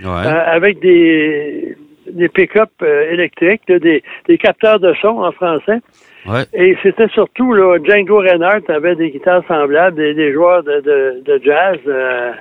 Ouais. 0.00 0.08
euh, 0.08 0.44
avec 0.46 0.80
des, 0.80 1.76
des 2.10 2.28
pick-up 2.28 2.70
euh, 2.82 3.12
électriques, 3.12 3.62
des, 3.68 4.02
des 4.26 4.38
capteurs 4.38 4.80
de 4.80 4.92
son 5.00 5.18
en 5.22 5.30
français. 5.32 5.78
ouais. 6.26 6.42
Et 6.54 6.76
c'était 6.82 7.08
surtout, 7.08 7.52
là, 7.52 7.78
Django 7.84 8.18
Reinhardt 8.18 8.68
avait 8.68 8.96
des 8.96 9.10
guitares 9.10 9.44
semblables, 9.46 9.96
des, 9.96 10.14
des 10.14 10.32
joueurs 10.32 10.62
de, 10.64 10.80
de, 10.80 11.22
de 11.24 11.40
jazz. 11.44 11.78
euh, 11.86 12.32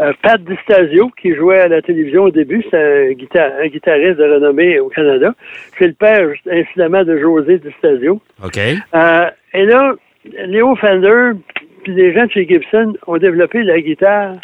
euh, 0.00 0.12
Pat 0.22 0.40
Distasio, 0.42 1.10
qui 1.20 1.34
jouait 1.34 1.60
à 1.60 1.68
la 1.68 1.82
télévision 1.82 2.24
au 2.24 2.30
début, 2.30 2.64
c'est 2.70 3.10
un, 3.10 3.12
guitar- 3.12 3.52
un 3.62 3.66
guitariste 3.66 4.16
de 4.18 4.24
renommée 4.24 4.80
au 4.80 4.88
Canada. 4.88 5.34
C'est 5.78 5.86
le 5.88 5.92
père, 5.92 6.28
incidemment, 6.50 7.04
de 7.04 7.18
José 7.18 7.58
Distasio. 7.58 8.20
OK. 8.42 8.58
Euh, 8.58 9.26
et 9.52 9.66
là, 9.66 9.94
Léo 10.46 10.74
Fender, 10.76 11.32
puis 11.84 11.92
les 11.94 12.14
gens 12.14 12.24
de 12.26 12.30
chez 12.30 12.46
Gibson 12.48 12.94
ont 13.06 13.18
développé 13.18 13.62
la 13.64 13.80
guitare 13.80 14.36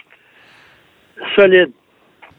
solide. 1.35 1.71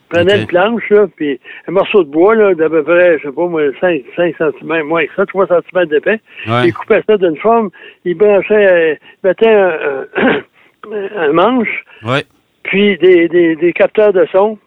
Prenait 0.10 0.34
Ok. 0.34 0.40
une 0.42 0.48
planche, 0.48 0.90
là, 0.90 1.06
puis 1.16 1.40
un 1.68 1.72
morceau 1.72 2.04
de 2.04 2.10
bois, 2.10 2.34
là, 2.34 2.56
d'à 2.56 2.68
peu 2.68 2.81
près, 2.84 3.20
je 3.20 3.28
sais 3.28 3.31
pas, 3.34 3.46
moi, 3.46 3.62
5, 3.80 4.02
5 4.16 4.36
cm, 4.40 4.81
moins 4.88 5.06
que 5.06 5.14
ça, 5.16 5.26
3 5.28 5.46
cm 5.48 5.86
d'épais. 5.86 6.20
Ouais. 6.48 6.66
Il 6.68 6.74
coupait 6.74 7.04
ça 7.08 7.16
d'une 7.18 7.38
forme, 7.38 7.70
il 8.06 8.16
branchait, 8.18 8.72
euh, 8.72 8.96
il 9.24 9.28
mettait 9.28 9.50
un, 9.52 11.31
manche, 11.34 11.84
Ouais. 12.04 12.24
puis 12.64 12.98
des, 12.98 13.28
des, 13.28 13.56
des 13.56 13.72
capteurs 13.74 14.12
de 14.14 14.26
son, 14.31 14.58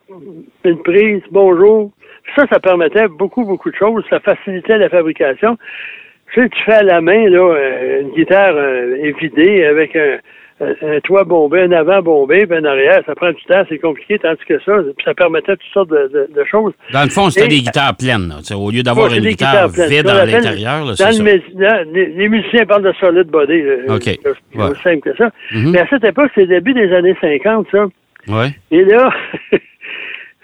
une 0.64 0.80
prise, 0.82 1.22
bonjour. 1.32 1.90
Ça, 2.36 2.44
ça 2.52 2.60
permettait 2.60 3.08
beaucoup, 3.08 3.44
beaucoup 3.44 3.70
de 3.70 3.76
choses. 3.76 4.04
Ça 4.10 4.20
facilitait 4.20 4.78
la 4.78 4.88
fabrication. 4.88 5.58
Tu 6.32 6.40
sais, 6.40 6.48
tu 6.50 6.62
fais 6.62 6.74
à 6.74 6.82
la 6.84 7.00
main, 7.00 7.28
là, 7.28 7.40
euh, 7.40 8.00
une 8.02 8.10
guitare 8.10 8.54
euh, 8.54 8.94
évidée 9.02 9.64
avec 9.64 9.96
un, 9.96 10.18
un- 10.62 10.96
un 10.96 11.00
toit 11.00 11.24
bombé, 11.24 11.60
un 11.62 11.72
avant 11.72 12.00
bombé, 12.02 12.46
puis 12.46 12.56
un 12.56 12.64
arrière. 12.64 13.02
Ça 13.06 13.14
prend 13.14 13.30
du 13.30 13.42
temps, 13.44 13.62
c'est 13.68 13.78
compliqué, 13.78 14.18
tandis 14.18 14.44
que 14.48 14.58
ça, 14.60 14.72
puis 14.96 15.04
ça 15.04 15.14
permettait 15.14 15.56
toutes 15.56 15.72
sortes 15.72 15.90
de, 15.90 16.08
de- 16.12 16.28
de 16.34 16.44
choses. 16.50 16.72
Dans 16.92 17.02
le 17.02 17.10
fond, 17.10 17.28
c'était 17.30 17.48
des 17.48 17.60
guitares 17.60 17.96
pleines. 17.96 18.28
là. 18.28 18.56
Au 18.56 18.70
lieu 18.70 18.82
d'avoir 18.82 19.12
une 19.12 19.24
guitare 19.24 19.68
vide 19.68 20.08
à 20.08 20.24
l'intérieur, 20.24 20.84
là, 20.84 20.92
dans 20.92 20.96
c'est 20.96 21.18
le 21.22 21.42
dans- 21.54 21.92
les, 21.92 22.06
les 22.06 22.28
musiciens 22.28 22.64
parlent 22.66 22.84
de 22.84 22.92
solid 23.00 23.26
body. 23.28 23.62
là. 23.62 23.94
OK. 23.94 24.02
C'est 24.04 24.26
Ouais. 24.54 24.68
simple 24.82 25.00
que 25.10 25.16
ça. 25.16 25.30
Mhm. 25.52 25.70
Mais 25.72 25.80
à 25.80 25.86
cette 25.88 26.04
époque, 26.04 26.30
c'est 26.34 26.42
le 26.42 26.46
début 26.48 26.74
des 26.74 26.92
années 26.94 27.16
50, 27.20 27.66
ça. 27.72 27.86
Ouais. 28.28 28.50
Et 28.70 28.84
là, 28.84 29.10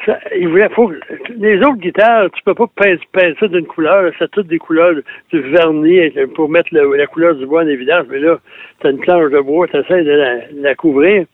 ça, 0.08 0.18
il 0.36 0.48
voulait, 0.48 0.68
faut, 0.70 0.90
les 1.36 1.58
autres 1.58 1.76
guitares, 1.76 2.30
tu 2.32 2.42
peux 2.44 2.54
pas 2.54 2.66
peindre, 2.74 3.00
peindre 3.12 3.36
ça 3.38 3.46
d'une 3.48 3.66
couleur. 3.66 4.10
C'est 4.18 4.30
toutes 4.30 4.46
des 4.48 4.58
couleurs 4.58 4.94
du 5.32 5.40
vernis 5.40 6.10
pour 6.34 6.48
mettre 6.48 6.68
le- 6.72 6.96
la 6.96 7.06
couleur 7.06 7.34
du 7.34 7.46
bois 7.46 7.62
en 7.62 7.68
évidence. 7.68 8.06
Mais 8.10 8.18
là, 8.18 8.38
tu 8.80 8.86
as 8.86 8.90
une 8.90 8.98
planche 9.00 9.30
de 9.30 9.40
bois, 9.40 9.66
tu 9.68 9.76
essaies 9.76 10.02
de 10.04 10.10
la, 10.10 10.34
la 10.54 10.74
couvrir. 10.74 11.24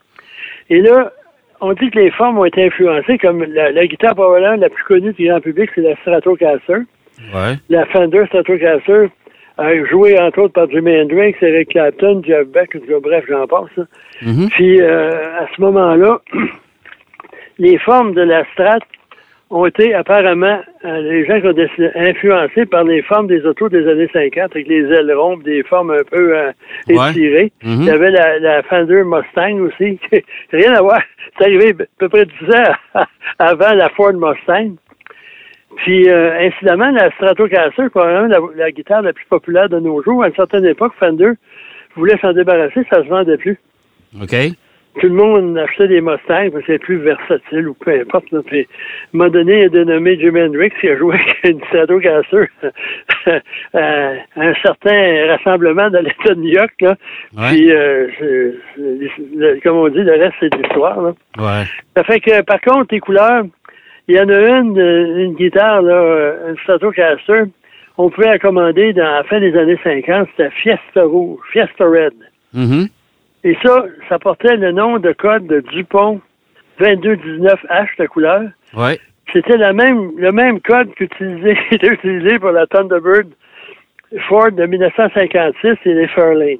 Et 0.69 0.81
là, 0.81 1.11
on 1.61 1.73
dit 1.73 1.89
que 1.89 1.99
les 1.99 2.11
formes 2.11 2.37
ont 2.37 2.45
été 2.45 2.65
influencées, 2.65 3.17
comme 3.17 3.43
la, 3.45 3.71
la 3.71 3.87
guitare 3.87 4.13
probablement 4.15 4.55
la 4.55 4.69
plus 4.69 4.83
connue 4.83 5.13
du 5.13 5.27
grand 5.27 5.39
public, 5.39 5.69
c'est 5.73 5.81
la 5.81 5.95
Stratocaster. 5.97 6.79
Ouais. 7.33 7.53
La 7.69 7.85
Fender 7.85 8.25
Stratocaster, 8.27 9.07
jouée 9.89 10.19
entre 10.19 10.41
autres 10.41 10.53
par 10.53 10.69
Jimi 10.69 10.99
Hendrix, 10.99 11.33
Eric 11.41 11.69
Clapton, 11.69 12.21
Jeff 12.25 12.45
Beck, 12.49 12.75
bref, 13.01 13.23
j'en 13.29 13.47
passe. 13.47 13.77
Mhm. 14.21 14.49
Puis 14.49 14.81
euh, 14.81 15.11
à 15.39 15.47
ce 15.55 15.61
moment-là, 15.61 16.19
les 17.57 17.77
formes 17.79 18.13
de 18.13 18.21
la 18.21 18.43
Strat 18.53 18.79
ont 19.51 19.65
été 19.67 19.93
apparemment, 19.93 20.59
euh, 20.85 21.01
les 21.01 21.25
gens 21.25 21.39
qui 21.39 21.47
ont 21.47 21.53
décidé, 21.53 21.89
influencés 21.95 22.65
par 22.65 22.83
les 22.83 23.01
formes 23.03 23.27
des 23.27 23.45
autos 23.45 23.69
des 23.69 23.87
années 23.87 24.09
50, 24.11 24.51
avec 24.55 24.67
les 24.67 24.83
ailerons, 24.91 25.37
des 25.37 25.61
formes 25.63 25.91
un 25.91 26.03
peu 26.03 26.35
euh, 26.37 26.51
Ouais. 26.89 27.11
étirées. 27.11 27.51
Mhm. 27.63 27.81
Il 27.81 27.85
y 27.85 27.89
avait 27.91 28.09
la, 28.11 28.39
la 28.39 28.63
Fender 28.63 29.03
Mustang 29.05 29.59
aussi. 29.61 29.99
Rien 30.51 30.73
à 30.73 30.81
voir. 30.81 30.99
C'est 31.37 31.45
arrivé 31.45 31.75
à 31.79 31.83
peu 31.99 32.09
près 32.09 32.25
10 32.25 32.31
ans 32.55 33.03
avant 33.39 33.73
la 33.73 33.89
Ford 33.89 34.13
Mustang. 34.13 34.75
Puis, 35.77 36.09
euh, 36.09 36.39
incidemment, 36.47 36.89
la 36.91 37.11
Stratocaster, 37.11 37.89
probablement 37.89 38.27
la, 38.27 38.39
la 38.65 38.71
guitare 38.71 39.01
la 39.03 39.13
plus 39.13 39.25
populaire 39.27 39.69
de 39.69 39.79
nos 39.79 40.01
jours, 40.01 40.23
à 40.23 40.29
une 40.29 40.35
certaine 40.35 40.65
époque, 40.65 40.93
Fender 40.99 41.31
voulait 41.95 42.17
s'en 42.19 42.33
débarrasser, 42.33 42.81
ça 42.89 43.03
se 43.03 43.09
vendait 43.09 43.37
plus. 43.37 43.57
OK. 44.21 44.33
Tout 44.99 45.07
le 45.07 45.13
monde 45.13 45.57
achetait 45.57 45.89
des 45.89 45.99
Mustangs 45.99 46.51
parce 46.51 46.65
que 46.65 46.73
c'est 46.73 46.79
plus 46.79 46.97
versatile 46.97 47.67
ou 47.67 47.73
peu 47.73 47.99
importe. 47.99 48.31
Là. 48.31 48.39
Puis, 48.45 48.61
à 48.61 48.63
un 48.63 48.65
moment 49.17 49.29
donné, 49.29 49.59
il 49.59 49.65
a 49.65 49.69
dénommé 49.69 50.17
Jimi 50.17 50.41
Hendrix 50.41 50.71
qui 50.79 50.87
a 50.87 50.97
joué 50.97 51.15
avec 51.43 51.43
une 51.43 51.61
Stratocaster 51.65 52.45
à 53.73 54.11
un 54.37 54.53
certain 54.61 55.27
rassemblement 55.27 55.89
dans 55.89 56.01
l'État 56.01 56.33
de 56.33 56.39
New 56.39 56.53
York. 56.53 56.73
Là. 56.79 56.95
Ouais. 57.37 57.49
Puis, 57.49 57.71
euh, 57.71 58.07
comme 59.63 59.77
on 59.77 59.89
dit, 59.89 60.01
le 60.01 60.13
reste, 60.13 60.35
c'est 60.39 60.53
de 60.53 60.61
l'histoire. 60.61 61.01
Là. 61.01 61.13
Ouais. 61.37 61.65
Ça 61.97 62.03
fait 62.03 62.19
que, 62.21 62.41
par 62.43 62.61
contre, 62.61 62.93
les 62.93 62.99
couleurs, 62.99 63.43
il 64.07 64.15
y 64.15 64.19
en 64.19 64.29
a 64.29 64.59
une, 64.59 64.79
euh, 64.79 65.25
une 65.25 65.33
guitare, 65.33 65.81
là, 65.81 65.93
euh, 65.93 66.49
une 66.51 66.57
Stratocaster. 66.59 67.43
on 67.97 68.09
pouvait 68.09 68.27
la 68.27 68.39
commander 68.39 68.93
dans 68.93 69.03
la 69.03 69.23
fin 69.23 69.39
des 69.39 69.57
années 69.57 69.79
50, 69.83 70.27
c'était 70.31 70.51
Fiesta 70.51 71.03
Rouge, 71.03 71.39
Fiesta 71.51 71.85
Red. 71.85 72.13
Mhm. 72.53 72.87
Et 73.45 73.55
ça, 73.63 73.85
ça 74.09 74.17
portait 74.17 74.57
le 74.57 74.71
nom 74.71 74.97
de 74.97 75.13
code 75.13 75.45
de 75.45 75.59
Dupont 75.71 76.19
2219H 76.79 77.87
de 77.99 78.07
couleur. 78.07 78.41
Ouais. 78.75 78.99
C'était 79.31 79.57
la 79.57 79.71
même, 79.71 80.13
le 80.17 80.31
même 80.31 80.59
code 80.61 80.93
qu'utilisé, 80.95 81.55
qui 81.69 81.75
était 81.75 81.93
utilisé 81.93 82.39
pour 82.39 82.49
la 82.49 82.65
Thunderbird 82.65 83.27
Ford 84.27 84.51
de 84.51 84.65
1956 84.65 85.77
et 85.85 85.93
les 85.93 86.07
Fairlane. 86.07 86.57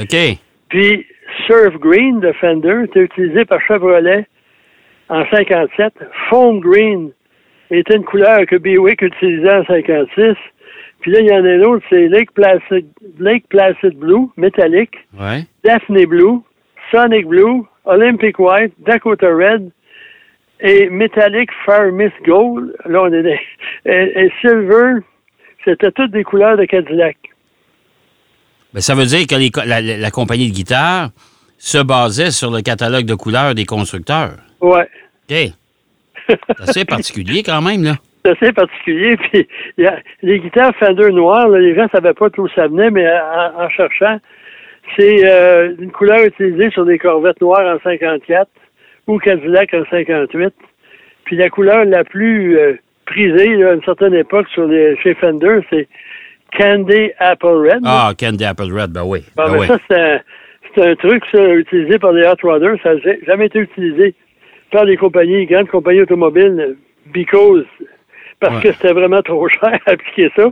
OK. 0.00 0.16
Puis 0.70 1.06
Surf 1.46 1.74
Green 1.78 2.20
de 2.20 2.32
Fender 2.32 2.84
était 2.84 3.00
utilisé 3.00 3.44
par 3.44 3.60
Chevrolet 3.60 4.26
en 5.10 5.26
57. 5.26 5.92
Foam 6.30 6.60
Green 6.60 7.10
était 7.70 7.96
une 7.96 8.04
couleur 8.04 8.46
que 8.46 8.56
Buick 8.56 9.02
utilisait 9.02 9.52
en 9.52 9.64
56. 9.66 10.34
Puis 11.00 11.10
là, 11.12 11.20
il 11.20 11.26
y 11.28 11.32
en 11.32 11.44
a 11.44 11.48
un 11.48 11.62
autre, 11.62 11.84
c'est 11.88 12.08
Lake 12.08 12.30
Placid, 12.32 12.86
Lake 13.18 13.44
Placid 13.48 13.96
Blue, 13.98 14.28
métallique, 14.36 14.96
Ouais. 15.18 15.44
Daphne 15.64 16.04
Blue, 16.06 16.40
Sonic 16.90 17.26
Blue, 17.26 17.62
Olympic 17.86 18.38
White, 18.38 18.74
Dakota 18.80 19.28
Red 19.28 19.70
et 20.60 20.90
Metallic 20.90 21.48
Fire 21.64 21.90
Mist 21.92 22.12
Gold. 22.26 22.74
Là, 22.84 23.02
on 23.04 23.12
est 23.12 23.22
des- 23.22 23.40
et, 23.86 24.24
et 24.26 24.32
Silver, 24.42 25.00
c'était 25.64 25.90
toutes 25.92 26.10
des 26.10 26.22
couleurs 26.24 26.56
de 26.58 26.64
Cadillac. 26.66 27.16
Ben, 28.74 28.80
ça 28.80 28.94
veut 28.94 29.06
dire 29.06 29.26
que 29.26 29.34
les 29.34 29.50
co- 29.50 29.62
la, 29.66 29.80
la- 29.80 29.96
la 29.96 30.10
compagnie 30.10 30.48
de 30.50 30.54
guitare 30.54 31.10
se 31.58 31.78
basait 31.82 32.30
sur 32.30 32.50
le 32.50 32.60
catalogue 32.62 33.04
de 33.06 33.14
couleurs 33.14 33.54
des 33.54 33.64
constructeurs. 33.64 34.36
Ouais. 34.60 34.88
OK. 35.30 35.36
C'est 36.28 36.60
assez 36.60 36.84
particulier 36.84 37.42
quand 37.42 37.62
même, 37.62 37.82
là. 37.82 37.96
Assez 38.30 38.52
particulier. 38.52 39.16
Puis, 39.32 39.48
y 39.78 39.86
a, 39.86 39.98
les 40.22 40.38
guitares 40.40 40.74
Fender 40.76 41.10
noires, 41.10 41.48
là, 41.48 41.58
les 41.58 41.74
gens 41.74 41.84
ne 41.84 41.88
savaient 41.88 42.14
pas 42.14 42.28
d'où 42.30 42.48
ça 42.48 42.68
venait, 42.68 42.90
mais 42.90 43.06
en, 43.08 43.62
en 43.64 43.68
cherchant, 43.70 44.18
c'est 44.96 45.24
euh, 45.24 45.74
une 45.78 45.92
couleur 45.92 46.24
utilisée 46.24 46.70
sur 46.70 46.84
des 46.84 46.98
Corvettes 46.98 47.40
noires 47.40 47.76
en 47.76 47.80
54 47.80 48.48
ou 49.06 49.18
Cadillac 49.18 49.74
en 49.74 49.84
58. 49.90 50.54
Puis 51.24 51.36
la 51.36 51.50
couleur 51.50 51.84
la 51.84 52.04
plus 52.04 52.58
euh, 52.58 52.74
prisée 53.06 53.56
là, 53.56 53.70
à 53.70 53.74
une 53.74 53.82
certaine 53.82 54.14
époque 54.14 54.48
sur 54.48 54.66
les, 54.66 54.96
chez 55.02 55.14
Fender, 55.14 55.60
c'est 55.70 55.88
Candy 56.58 57.10
Apple 57.18 57.46
Red. 57.46 57.82
Ah, 57.84 58.12
Candy 58.18 58.44
Apple 58.44 58.72
Red, 58.72 58.90
ben 58.90 59.04
oui. 59.04 59.20
Bon, 59.36 59.44
Ben 59.46 59.58
oui. 59.58 59.66
ça, 59.66 59.78
c'est 60.74 60.82
un, 60.82 60.94
truc 60.96 61.22
ça, 61.32 61.54
utilisé 61.54 61.98
par 61.98 62.12
les 62.12 62.26
Hot 62.26 62.36
Rodders. 62.42 62.76
Ça 62.82 62.94
n'a 62.94 63.00
jamais 63.26 63.46
été 63.46 63.60
utilisé 63.60 64.14
par 64.70 64.84
les 64.84 64.96
compagnies, 64.96 65.46
grandes 65.46 65.68
compagnies 65.68 66.02
automobiles, 66.02 66.76
because, 67.12 67.64
parce 68.40 68.54
Ouais. 68.56 68.62
que 68.62 68.72
c'était 68.72 68.92
vraiment 68.92 69.22
trop 69.22 69.46
cher 69.60 69.78
à 69.86 69.90
appliquer 69.92 70.30
ça. 70.34 70.44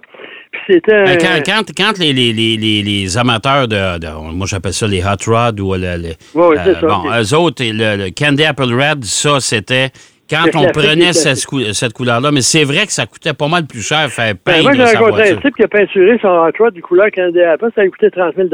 Puis 0.52 0.60
c'était. 0.68 1.04
Ben, 1.04 1.18
quand, 1.18 1.40
quand, 1.44 1.62
quand 1.76 1.98
les, 1.98 2.12
les, 2.12 2.32
les, 2.32 2.56
les, 2.82 3.18
amateurs 3.18 3.66
de, 3.68 3.98
de- 3.98 4.32
Moi, 4.34 4.46
j'appelle 4.48 4.72
ça 4.72 4.86
les 4.86 5.02
Hot 5.02 5.30
Rod 5.30 5.58
ou 5.60 5.74
le. 5.74 5.80
le- 5.80 6.40
ouais, 6.40 6.56
c'est 6.64 6.74
ça. 6.74 6.86
Bon, 6.86 7.02
eux 7.10 7.34
autres, 7.34 7.62
le, 7.64 8.04
le 8.04 8.10
Candy 8.10 8.44
Apple 8.44 8.72
Red, 8.72 9.04
ça, 9.04 9.40
c'était. 9.40 9.88
Quand 10.30 10.44
on 10.56 10.66
prenait 10.72 11.14
cette, 11.14 11.46
cou- 11.46 11.72
cette 11.72 11.94
couleur-là, 11.94 12.30
mais 12.30 12.42
c'est 12.42 12.64
vrai 12.64 12.84
que 12.84 12.92
ça 12.92 13.06
coûtait 13.06 13.32
pas 13.32 13.48
mal 13.48 13.66
plus 13.66 13.80
cher 13.80 14.10
faire 14.10 14.34
Ben, 14.34 14.52
peindre 14.62 14.62
moi, 14.64 14.74
j'ai 14.74 14.96
rencontré 14.96 15.30
un 15.30 15.36
type 15.36 15.56
qui 15.56 15.62
a 15.62 15.68
peinturé 15.68 16.18
son 16.20 16.28
Hot 16.28 16.50
Rod 16.58 16.74
du 16.74 16.82
couleur 16.82 17.06
Candy 17.14 17.40
Apple, 17.40 17.68
ça 17.74 17.80
a 17.80 17.88
coûté 17.88 18.10
30 18.10 18.34
000 18.36 18.48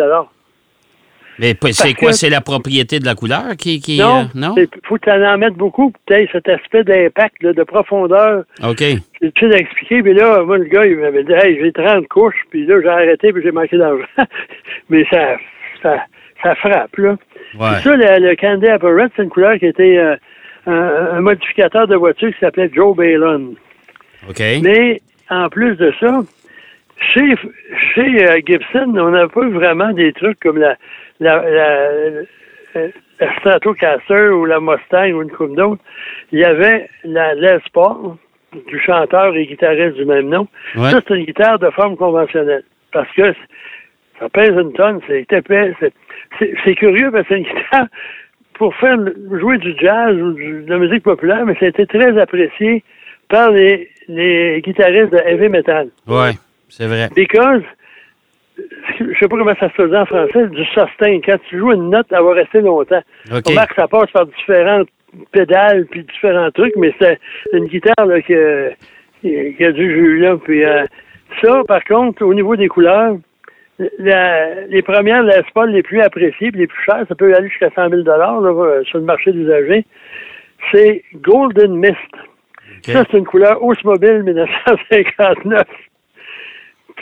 Mais 1.38 1.54
c'est 1.72 1.94
quoi? 1.94 2.10
que- 2.10 2.14
C'est 2.16 2.30
la 2.30 2.40
propriété 2.40 2.98
de 3.00 3.04
la 3.04 3.14
couleur 3.14 3.56
qui. 3.58 3.80
qui 3.80 3.98
Non, 3.98 4.20
euh, 4.22 4.24
non? 4.34 4.54
il 4.56 4.68
faut 4.84 4.96
que 4.96 5.04
tu 5.04 5.10
en 5.10 5.38
mettes 5.38 5.54
beaucoup, 5.54 5.92
peut-être 6.06 6.30
cet 6.32 6.48
aspect 6.48 6.84
d'impact, 6.84 7.42
de 7.42 7.62
profondeur. 7.64 8.44
OK. 8.62 8.78
C'est 8.78 9.00
difficile 9.22 9.48
d'expliquer. 9.50 10.02
Puis 10.02 10.14
là, 10.14 10.42
moi, 10.44 10.58
le 10.58 10.64
gars, 10.66 10.86
il 10.86 10.96
m'avait 10.96 11.24
dit, 11.24 11.32
hey, 11.32 11.58
j'ai 11.60 11.72
30 11.72 12.06
couches, 12.08 12.36
puis 12.50 12.66
là, 12.66 12.80
j'ai 12.82 12.88
arrêté, 12.88 13.32
puis 13.32 13.42
j'ai 13.42 13.50
manqué 13.52 13.76
d'argent. 13.78 14.04
Mais 14.90 15.04
ça, 15.10 15.36
ça, 15.82 16.04
ça 16.42 16.54
frappe, 16.56 16.96
là. 16.98 17.16
Ouais. 17.58 17.68
Puis 17.74 17.82
ça, 17.82 17.96
le, 17.96 18.28
le 18.28 18.36
Candy 18.36 18.66
Apple 18.68 18.86
Red, 19.00 19.10
c'est 19.16 19.22
une 19.22 19.30
couleur 19.30 19.58
qui 19.58 19.66
était 19.66 19.96
euh, 19.98 20.16
un, 20.66 21.16
un 21.16 21.20
modificateur 21.20 21.86
de 21.88 21.96
voiture 21.96 22.32
qui 22.32 22.38
s'appelait 22.40 22.70
Joe 22.74 22.96
Balon. 22.96 23.54
OK. 24.28 24.40
Mais 24.62 25.00
en 25.30 25.48
plus 25.48 25.76
de 25.76 25.92
ça, 26.00 26.20
chez, 27.12 27.34
chez 27.94 28.24
euh, 28.28 28.40
Gibson, 28.46 28.94
on 28.96 29.10
n'a 29.10 29.28
pas 29.28 29.48
vraiment 29.48 29.92
des 29.92 30.12
trucs 30.12 30.38
comme 30.40 30.58
la, 30.58 30.76
la, 31.20 31.36
la, 31.42 31.90
la- 32.10 32.86
la 33.20 33.38
Stratocaster 33.38 34.28
ou 34.30 34.44
la 34.46 34.58
Mustang 34.60 35.12
ou 35.12 35.22
une 35.22 35.30
coupe 35.30 35.54
d'autres. 35.54 35.82
Il 36.32 36.40
y 36.40 36.44
avait 36.44 36.88
la 37.04 37.34
Les 37.34 37.58
Paul 37.72 38.16
du 38.66 38.80
chanteur 38.80 39.34
et 39.36 39.46
guitariste 39.46 39.96
du 39.96 40.04
même 40.04 40.28
nom. 40.28 40.48
Ouais. 40.76 40.90
Ça, 40.90 41.00
c'est 41.06 41.14
une 41.14 41.24
guitare 41.24 41.58
de 41.58 41.70
forme 41.70 41.96
conventionnelle. 41.96 42.64
Parce 42.92 43.10
que 43.12 43.32
ça 44.18 44.28
pèse 44.28 44.50
une 44.50 44.72
tonne, 44.72 45.00
c'est 45.06 45.20
épais. 45.32 45.74
c'est- 46.38 46.74
curieux 46.74 47.10
parce 47.12 47.26
que 47.28 47.34
c'est 47.34 47.38
une 47.40 47.44
guitare 47.44 47.86
pour 48.54 48.74
faire 48.76 48.96
jouer 49.32 49.58
du 49.58 49.74
jazz 49.78 50.16
ou 50.16 50.32
du- 50.32 50.62
de 50.64 50.70
la 50.70 50.78
musique 50.78 51.02
populaire, 51.04 51.44
mais 51.46 51.54
ça 51.60 51.66
a 51.66 51.68
été 51.68 51.86
très 51.86 52.16
apprécié 52.20 52.82
par 53.28 53.50
les, 53.52 53.88
les 54.08 54.60
guitaristes 54.62 55.10
de 55.12 55.18
heavy 55.18 55.48
metal. 55.48 55.88
Ouais, 56.06 56.32
c'est 56.68 56.86
vrai. 56.86 57.08
Because, 57.16 57.62
je 58.56 59.18
sais 59.18 59.28
pas 59.28 59.36
comment 59.36 59.54
ça 59.58 59.68
se 59.68 59.74
faisait 59.74 59.96
en 59.96 60.06
français, 60.06 60.46
du 60.48 60.64
sustain. 60.64 61.20
Quand 61.24 61.38
tu 61.48 61.58
joues 61.58 61.72
une 61.72 61.90
note, 61.90 62.06
elle 62.10 62.22
va 62.22 62.32
rester 62.34 62.60
longtemps. 62.60 63.02
OK. 63.32 63.42
On 63.46 63.50
remarque 63.50 63.70
que 63.70 63.80
ça 63.82 63.88
passe 63.88 64.10
par 64.12 64.26
différentes 64.26 64.88
pédales 65.32 65.86
puis 65.90 66.04
différents 66.04 66.50
trucs, 66.50 66.76
mais 66.76 66.92
c'est 67.00 67.18
une 67.52 67.66
guitare 67.66 68.06
là, 68.06 68.20
qui, 68.20 68.34
a- 68.34 68.70
qui, 69.20 69.54
qui 69.56 69.64
a 69.64 69.72
du 69.72 69.90
jus 69.90 70.18
là. 70.20 70.36
Puis 70.36 70.64
euh, 70.64 70.84
ça, 71.42 71.62
par 71.66 71.82
contre, 71.84 72.22
au 72.24 72.34
niveau 72.34 72.54
des 72.56 72.68
couleurs, 72.68 73.16
la- 73.98 74.66
les 74.66 74.82
premières 74.82 75.22
Les 75.24 75.42
Paul 75.52 75.70
les 75.70 75.82
plus 75.82 76.00
appréciées 76.00 76.50
puis 76.52 76.60
les 76.60 76.66
plus 76.68 76.82
chères, 76.84 77.04
ça 77.08 77.14
peut 77.14 77.34
aller 77.34 77.48
jusqu'à 77.48 77.70
100 77.74 77.90
000 77.90 78.02
là, 78.02 78.38
euh, 78.40 78.82
sur 78.84 78.98
le 78.98 79.04
marché 79.04 79.32
d'usager, 79.32 79.84
c'est 80.72 81.02
Golden 81.14 81.74
Mist. 81.76 81.96
Ça, 82.82 83.04
c'est 83.10 83.18
une 83.18 83.24
couleur 83.24 83.62
Oldsmobile 83.64 84.22
1959. 84.24 85.62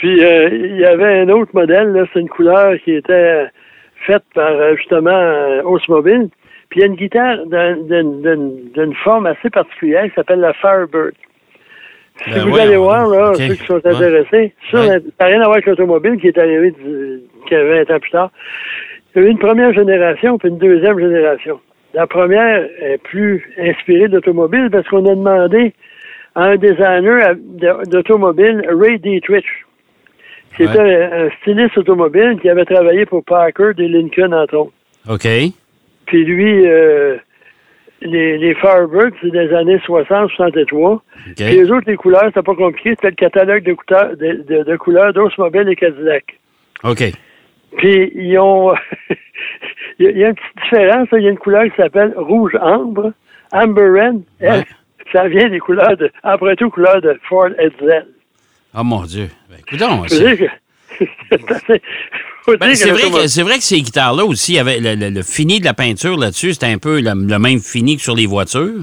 Puis, 0.03 0.25
euh, 0.25 0.49
il 0.51 0.79
y 0.81 0.85
avait 0.85 1.21
un 1.21 1.29
autre 1.29 1.53
modèle, 1.55 2.05
c'est 2.13 2.19
une 2.19 2.29
couleur 2.29 2.75
qui 2.85 2.93
était 2.97 3.47
faite 4.05 4.25
par, 4.35 4.51
euh, 4.51 4.75
justement, 4.75 5.11
euh, 5.15 5.63
Oldsmobile. 5.65 6.29
Puis, 6.71 6.81
il 6.81 6.83
y 6.83 6.83
a 6.83 6.87
une 6.89 6.97
guitare 6.97 7.47
d'un- 7.47 7.77
d'une 7.77 8.95
forme 9.05 9.27
assez 9.27 9.49
particulière 9.49 10.03
qui 10.09 10.15
s'appelle 10.17 10.41
la 10.41 10.55
Firebird. 10.55 11.13
Si 12.25 12.31
Ben 12.31 12.41
vous 12.49 12.59
allez 12.59 12.77
voir, 12.77 13.07
là, 13.07 13.33
ceux 13.35 13.55
qui 13.55 13.65
sont 13.65 13.77
intéressés, 13.87 14.53
ça 14.73 14.81
Ouais. 14.81 14.87
ça 14.89 14.99
n'a 15.21 15.27
rien 15.27 15.37
à 15.41 15.45
voir 15.45 15.53
avec 15.53 15.67
l'automobile 15.67 16.17
qui 16.21 16.27
est 16.27 16.37
arrivé 16.39 16.73
du- 16.73 17.21
qui 17.47 17.55
avait 17.55 17.85
20 17.85 17.95
ans 17.95 18.01
plus 18.01 18.11
tard. 18.11 18.31
Il 19.15 19.23
y 19.23 19.25
a 19.25 19.29
eu 19.29 19.31
une 19.31 19.39
première 19.39 19.73
génération 19.73 20.37
puis 20.37 20.49
une 20.49 20.59
deuxième 20.59 20.99
génération. 20.99 21.61
La 21.95 22.09
première 22.09 22.67
est 22.81 22.99
plus 23.05 23.49
inspirée 23.57 24.09
d'automobile 24.09 24.69
parce 24.73 24.89
qu'on 24.89 25.07
a 25.07 25.15
demandé 25.15 25.75
à 26.35 26.45
un 26.47 26.57
designer 26.57 27.35
d'automobile, 27.87 28.63
Ray 28.69 28.99
Dietrich. 28.99 29.47
C'était 30.57 30.79
un, 30.81 31.27
un 31.27 31.31
styliste 31.41 31.79
automobile 31.79 32.39
qui 32.41 32.49
avait 32.49 32.65
travaillé 32.65 33.07
pour 33.07 33.25
Parker 33.25 33.73
et 33.79 33.89
Lincoln, 33.89 34.33
entre 34.33 34.57
autres. 34.57 34.73
OK. 35.09 35.27
Puis 36.07 36.25
lui, 36.25 36.67
euh, 36.67 37.17
les, 38.03 38.39
les 38.39 38.55
Firebirds, 38.57 39.13
c'est 39.23 39.31
des 39.31 39.53
années 39.55 39.79
60-63. 39.79 40.75
OK. 40.95 41.03
Puis 41.37 41.45
les 41.45 41.71
autres, 41.71 41.85
les 41.89 41.97
couleurs, 41.97 42.25
c'était 42.27 42.43
pas 42.43 42.55
compliqué. 42.55 42.91
C'était 42.91 43.11
le 43.11 43.15
catalogue 43.17 43.65
de, 43.65 43.73
couleurs- 43.75 44.17
de, 44.17 44.45
de, 44.49 44.63
de 44.65 44.77
couleurs 44.77 45.13
d'Oldsmobile 45.13 45.69
et 45.69 45.77
Cadillac. 45.77 46.39
OK. 46.85 47.03
Puis 47.79 48.13
ils 48.15 48.39
ont... 48.39 48.75
il, 49.99 50.17
y 50.19 50.25
a, 50.25 50.29
une 50.29 50.35
petite 50.35 50.63
différence. 50.63 51.11
là. 51.11 51.19
Il 51.19 51.25
y 51.25 51.29
a 51.29 51.31
une 51.31 51.39
couleur 51.39 51.65
qui 51.65 51.77
s'appelle 51.77 52.13
rouge 52.17 52.57
ambre. 52.61 53.13
Amber 53.53 53.83
Red, 53.89 54.23
Ouais. 54.41 54.63
ça 55.13 55.29
vient 55.29 55.49
des 55.49 55.59
couleurs 55.59 55.97
de... 55.97 56.11
Après 56.23 56.57
tout, 56.57 56.71
couleurs 56.71 57.01
de 57.03 57.19
Ford 57.29 57.51
Edsel. 57.59 58.07
Oh 58.75 58.83
mon 58.85 59.03
Dieu. 59.05 59.29
Ben, 59.51 59.57
écoutons, 59.67 60.05
c'est- 60.09 60.49
Ben, 62.59 62.75
c'est 62.75 62.91
vrai, 62.91 63.03
que, 63.11 63.29
c'est 63.29 63.43
vrai 63.43 63.55
que 63.57 63.63
ces 63.63 63.81
guitares-là 63.81 64.25
aussi, 64.25 64.59
avaient 64.59 64.81
le, 64.81 64.95
le- 64.97 65.11
le 65.11 65.23
fini 65.23 65.61
de 65.61 65.65
la 65.65 65.75
peinture 65.75 66.17
là-dessus, 66.19 66.55
c'était 66.55 66.67
un 66.67 66.79
peu 66.79 67.01
le, 67.01 67.13
le 67.15 67.39
même 67.39 67.61
fini 67.61 67.97
que 67.97 68.03
sur 68.03 68.17
les 68.17 68.27
voitures. 68.27 68.83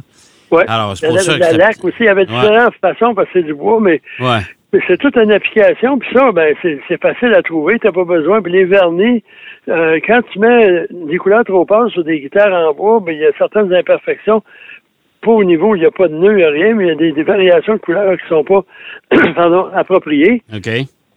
Ouais. 0.50 0.64
Alors, 0.68 0.96
c'est 0.96 1.08
La- 1.08 1.12
pour 1.14 1.22
ça 1.22 1.34
que 1.36 1.40
La 1.40 1.52
laque 1.54 1.84
aussi, 1.84 1.98
il 2.00 2.06
y 2.06 2.10
avait 2.10 2.26
différentes 2.26 2.74
façons 2.82 3.14
parce 3.14 3.28
que 3.28 3.40
c'est 3.40 3.44
du 3.46 3.54
bois, 3.54 3.80
mais 3.82 4.02
Ouais. 4.22 4.40
mais 4.72 4.80
c'est 4.88 4.98
toute 4.98 5.16
une 5.18 5.32
application. 5.32 6.00
Puis 6.00 6.10
ça, 6.14 6.32
ben 6.32 6.56
c'est 6.62 6.80
c'est 6.88 7.02
facile 7.02 7.34
à 7.34 7.42
trouver, 7.44 7.78
t'as 7.80 7.92
pas 7.92 8.06
besoin. 8.06 8.42
Puis 8.42 8.54
les 8.54 8.64
vernis, 8.66 9.24
euh, 9.68 10.00
quand 10.08 10.22
tu 10.32 10.40
mets 10.40 10.86
des 10.90 11.18
couleurs 11.18 11.44
trop 11.44 11.66
pâles 11.66 11.92
sur 11.92 12.04
des 12.06 12.22
guitares 12.22 12.54
en 12.54 12.74
bois, 12.74 13.00
ben 13.06 13.12
il 13.14 13.20
y 13.22 13.26
a 13.26 13.32
certaines 13.38 13.74
imperfections. 13.74 14.42
Pas 15.22 15.32
au 15.32 15.44
niveau, 15.44 15.76
il 15.76 15.80
n'y 15.80 15.86
a 15.86 15.92
pas 15.92 16.08
de 16.08 16.16
nœud, 16.16 16.32
il 16.32 16.38
n'y 16.38 16.44
a 16.44 16.50
rien, 16.50 16.74
mais 16.76 16.86
il 16.86 16.88
y 16.88 16.92
a 16.92 16.96
des, 16.96 17.12
des 17.12 17.24
variations 17.24 17.74
de 17.74 17.80
couleurs 17.80 18.18
qui 18.18 18.28
sont 18.28 18.44
pas 18.44 18.64
pardon, 19.36 19.68
appropriées. 19.74 20.42
OK. 20.56 20.70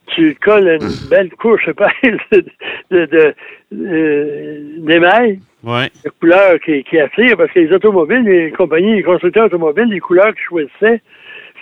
Tu 0.07 0.35
colles 0.43 0.77
une 0.81 0.89
belle 1.09 1.29
couche 1.31 1.67
épaisse 1.67 1.93
de, 2.31 2.45
de, 2.91 3.05
de, 3.05 3.33
euh, 3.73 4.59
d'émail. 4.79 5.39
Ouais. 5.63 5.89
de 6.03 6.11
couleurs 6.19 6.59
qui, 6.59 6.83
qui 6.83 6.99
attirent, 6.99 7.37
parce 7.37 7.49
que 7.53 7.59
les 7.61 7.71
automobiles, 7.71 8.23
les 8.25 8.51
compagnies, 8.51 8.95
les 8.95 9.03
constructeurs 9.03 9.45
automobiles, 9.45 9.85
les 9.85 10.01
couleurs 10.01 10.33
qu'ils 10.35 10.43
choisissaient, 10.49 11.01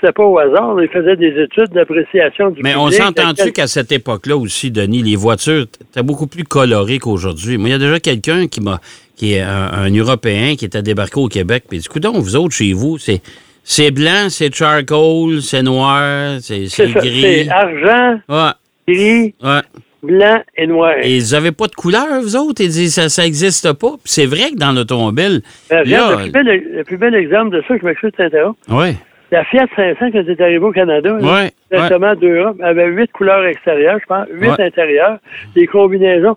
c'était 0.01 0.13
pas 0.13 0.25
au 0.25 0.39
hasard. 0.39 0.81
Ils 0.81 0.89
faisaient 0.89 1.15
des 1.15 1.39
études 1.39 1.69
d'appréciation 1.71 2.49
du 2.49 2.61
Mais 2.63 2.75
on 2.75 2.89
s'entend-tu 2.89 3.51
qu'à 3.51 3.67
cette 3.67 3.91
époque-là 3.91 4.35
aussi, 4.35 4.71
Denis, 4.71 5.03
les 5.03 5.15
voitures 5.15 5.67
étaient 5.79 6.01
beaucoup 6.01 6.27
plus 6.27 6.43
colorées 6.43 6.97
qu'aujourd'hui. 6.97 7.57
Moi, 7.57 7.69
il 7.69 7.71
y 7.71 7.75
a 7.75 7.77
déjà 7.77 7.99
quelqu'un 7.99 8.47
qui 8.47 8.61
m'a 8.61 8.79
qui 9.21 9.33
est 9.33 9.41
un, 9.41 9.69
un 9.71 9.91
Européen 9.93 10.55
qui 10.57 10.65
était 10.65 10.81
débarqué 10.81 11.19
au 11.19 11.27
Québec, 11.27 11.65
puis 11.69 11.77
il 11.77 11.81
dit 11.81 11.87
Coudon, 11.87 12.13
vous 12.19 12.35
autres, 12.35 12.55
chez 12.55 12.73
vous, 12.73 12.97
c'est. 12.97 13.21
C'est 13.63 13.91
blanc, 13.91 14.29
c'est 14.29 14.51
charcoal, 14.51 15.39
c'est 15.43 15.61
noir, 15.61 16.37
c'est 16.41 16.65
ça, 16.65 16.83
gris. 16.87 17.21
c'est 17.45 17.49
argent, 17.49 18.19
Ouais, 18.27 18.51
gris, 18.87 19.35
ouais. 19.43 19.59
blanc 20.01 20.41
et 20.57 20.65
noir. 20.65 20.95
Et 21.03 21.19
vous 21.19 21.35
avez 21.35 21.51
pas 21.51 21.67
de 21.67 21.75
couleur, 21.75 22.07
vous 22.23 22.35
autres? 22.35 22.59
Il 22.63 22.69
dit 22.69 22.89
ça, 22.89 23.07
ça 23.07 23.23
existe 23.23 23.71
pas. 23.73 23.91
Puis 24.03 24.05
c'est 24.05 24.25
vrai 24.25 24.49
que 24.53 24.57
dans 24.57 24.71
l'automobile, 24.71 25.43
Ben, 25.69 25.87
là, 25.87 26.09
le, 26.15 26.17
plus 26.23 26.31
bel, 26.31 26.63
le 26.73 26.83
plus 26.83 26.97
bel 26.97 27.13
exemple 27.13 27.55
de 27.55 27.61
ça, 27.67 27.75
je 27.79 27.85
m'excuse 27.85 28.09
de 28.11 28.15
t'interrompre, 28.17 28.57
ouais, 28.69 28.95
la 29.31 29.45
Fiat 29.45 29.67
500, 29.75 29.97
quand 30.11 30.23
c'est 30.25 30.41
arrivé 30.41 30.57
au 30.65 30.71
Canada, 30.71 31.09
là, 31.09 31.15
ouais, 31.19 31.51
ouais. 31.71 31.79
récemment 31.83 32.15
d'Europe, 32.15 32.57
avait 32.63 32.87
huit 32.87 33.11
couleurs 33.11 33.45
extérieures, 33.45 33.99
je 34.01 34.05
pense, 34.07 34.25
huit 34.33 34.49
Ouais. 34.49 34.61
intérieures, 34.65 35.19
des 35.55 35.67
combinaisons. 35.67 36.35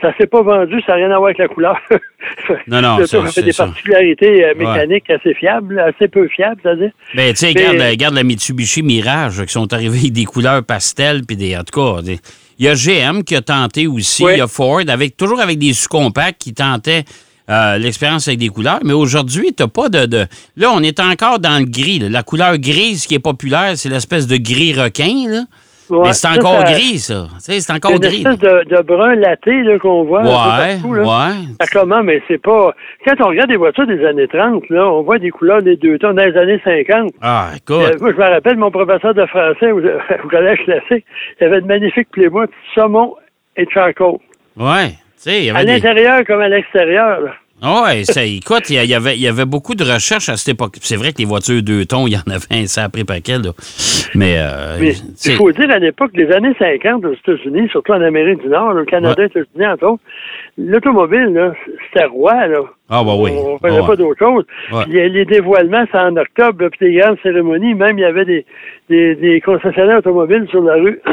Ça 0.00 0.14
s'est 0.16 0.26
pas 0.26 0.42
vendu, 0.42 0.80
ça 0.86 0.92
n'a 0.92 0.96
rien 0.96 1.10
à 1.10 1.16
voir 1.18 1.24
avec 1.26 1.38
la 1.38 1.48
couleur. 1.48 1.76
Non, 2.66 2.80
non, 2.82 2.96
a 2.98 3.06
fait 3.06 3.30
c'est 3.32 3.42
des 3.42 3.52
ça. 3.52 3.64
particularités 3.66 4.44
euh, 4.44 4.54
mécaniques 4.56 5.08
assez 5.10 5.34
fiables, 5.34 5.78
assez 5.80 6.06
peu 6.08 6.28
fiables, 6.28 6.60
c'est-à-dire. 6.62 6.90
Ben, 7.14 7.30
tu 7.32 7.36
sais, 7.38 7.48
regarde, 7.48 7.76
la- 7.76 7.88
regarde 7.90 8.14
la 8.14 8.22
Mitsubishi 8.24 8.82
Mirage 8.82 9.42
qui 9.44 9.52
sont 9.52 9.72
arrivés 9.72 9.98
avec 9.98 10.12
des 10.12 10.24
couleurs 10.26 10.62
pastel, 10.62 11.22
puis 11.26 11.36
des. 11.36 11.56
En 11.56 11.64
tout 11.64 11.80
cas, 11.80 12.02
des- 12.02 12.18
il 12.58 12.66
y 12.66 12.68
a 12.68 12.74
GM 12.74 13.22
qui 13.24 13.34
a 13.36 13.40
tenté 13.40 13.86
aussi, 13.86 14.24
Oui. 14.24 14.32
il 14.34 14.38
y 14.38 14.42
a 14.42 14.46
Ford, 14.48 14.80
avec, 14.86 15.16
toujours 15.16 15.40
avec 15.40 15.58
des 15.58 15.72
sous-compacts 15.72 16.38
qui 16.40 16.52
tentaient 16.52 17.04
euh, 17.48 17.78
l'expérience 17.78 18.28
avec 18.28 18.38
des 18.38 18.48
couleurs. 18.48 18.80
Mais 18.84 18.92
aujourd'hui, 18.92 19.54
tu 19.56 19.66
pas 19.66 19.88
de, 19.88 20.04
de- 20.06 20.26
Là, 20.56 20.70
on 20.72 20.82
est 20.82 21.00
encore 21.00 21.38
dans 21.40 21.58
le 21.58 21.64
gris. 21.64 21.98
là. 21.98 22.08
La 22.10 22.22
couleur 22.22 22.58
grise 22.58 23.06
qui 23.06 23.14
est 23.14 23.18
populaire, 23.18 23.72
c'est 23.76 23.88
l'espèce 23.88 24.26
de 24.26 24.36
gris 24.36 24.74
requin, 24.74 25.28
là. 25.28 25.42
Ouais, 25.90 25.98
Mais 26.06 26.12
c'est 26.12 26.28
encore 26.28 26.60
ça- 26.66 26.72
gris, 26.72 26.98
ça. 26.98 27.26
C'est 27.38 27.60
C'est 27.60 27.72
encore 27.72 27.92
une 27.92 27.98
gris. 27.98 28.18
espèce 28.18 28.38
de, 28.38 28.64
de 28.76 28.82
brun 28.82 29.14
laté 29.16 29.62
qu'on 29.80 30.04
voit 30.04 30.22
Ouais, 30.22 30.76
partout, 30.78 30.94
là. 30.94 31.02
ouais. 31.02 31.34
Ça 31.60 31.66
comment, 31.72 32.02
mais 32.02 32.22
c'est 32.28 32.38
pas. 32.40 32.74
Quand 33.04 33.14
on 33.20 33.28
regarde 33.28 33.50
des 33.50 33.56
voitures 33.56 33.86
des 33.86 34.04
années 34.06 34.28
30, 34.28 34.68
là, 34.70 34.86
on 34.88 35.02
voit 35.02 35.18
des 35.18 35.30
couleurs 35.30 35.62
des 35.62 35.76
deux 35.76 35.98
tons 35.98 36.12
dans 36.14 36.24
les 36.24 36.36
années 36.36 36.60
50. 36.64 37.12
Ah, 37.20 37.48
Euh, 37.52 37.56
écoute. 37.56 38.00
moi, 38.00 38.12
je 38.12 38.16
me 38.16 38.28
rappelle, 38.30 38.56
mon 38.56 38.70
professeur 38.70 39.14
de 39.14 39.26
français 39.26 39.72
au, 39.72 39.80
au 40.24 40.28
collège 40.28 40.60
classique, 40.64 41.04
il 41.40 41.44
avait 41.46 41.60
de 41.60 41.66
magnifiques 41.66 42.10
playboys, 42.12 42.46
saumon 42.74 43.14
et 43.56 43.66
charcoal. 43.72 44.14
Ouais. 44.56 44.94
Il 45.26 45.44
y 45.44 45.50
À 45.50 45.56
avait 45.56 45.64
des. 45.66 45.72
l'intérieur 45.74 46.24
comme 46.26 46.40
à 46.40 46.48
l'extérieur. 46.48 47.18
Là. 47.62 47.84
Oui, 47.84 48.04
ça, 48.04 48.24
écoute, 48.24 48.70
il 48.70 48.84
y, 48.84 48.94
avait, 48.94 49.16
il 49.16 49.20
y 49.20 49.28
avait 49.28 49.44
beaucoup 49.44 49.74
de 49.74 49.84
recherches 49.84 50.28
à 50.28 50.36
cette 50.36 50.54
époque. 50.54 50.76
C'est 50.80 50.96
vrai 50.96 51.12
que 51.12 51.18
les 51.18 51.24
voitures 51.24 51.62
deux 51.62 51.84
tons, 51.84 52.06
il 52.06 52.14
y 52.14 52.16
en 52.16 52.30
avait 52.30 52.46
un 52.62 52.66
sacré 52.66 53.04
paquet, 53.04 53.38
là. 53.38 53.50
Mais, 54.14 54.36
euh, 54.38 54.78
Mais 54.80 54.94
il 55.24 55.32
faut 55.36 55.52
dire, 55.52 55.70
à 55.70 55.78
l'époque, 55.78 56.10
les 56.14 56.30
années 56.32 56.54
50 56.58 57.04
aux 57.04 57.12
États-Unis, 57.12 57.68
surtout 57.70 57.92
en 57.92 58.00
Amérique 58.02 58.42
du 58.42 58.48
Nord, 58.48 58.74
au 58.76 58.84
Canada, 58.84 59.20
Ouais. 59.20 59.26
États-Unis, 59.26 59.66
entre 59.66 59.86
autres, 59.86 60.02
l'automobile, 60.58 61.52
c'était 61.92 62.06
roi, 62.06 62.46
là. 62.46 62.60
Ah, 62.88 63.04
bah 63.04 63.12
oui. 63.16 63.30
On 63.32 63.54
ne 63.54 63.58
faisait 63.58 63.80
ouais. 63.80 63.86
pas 63.86 63.96
d'autre 63.96 64.18
chose. 64.18 64.44
Ouais. 64.72 64.84
Puis, 64.84 65.08
les, 65.10 65.24
dévoilements, 65.24 65.84
c'est 65.92 65.98
en 65.98 66.16
octobre, 66.16 66.62
là, 66.64 66.70
puis 66.70 66.88
les 66.92 66.98
grandes 67.00 67.18
cérémonies. 67.22 67.74
Même, 67.74 67.98
il 67.98 68.02
y 68.02 68.04
avait 68.04 68.24
des, 68.24 68.44
des, 68.88 69.14
des 69.14 69.40
concessionnaires 69.40 69.98
automobiles 69.98 70.46
sur 70.50 70.62
la 70.62 70.74
rue. 70.74 71.00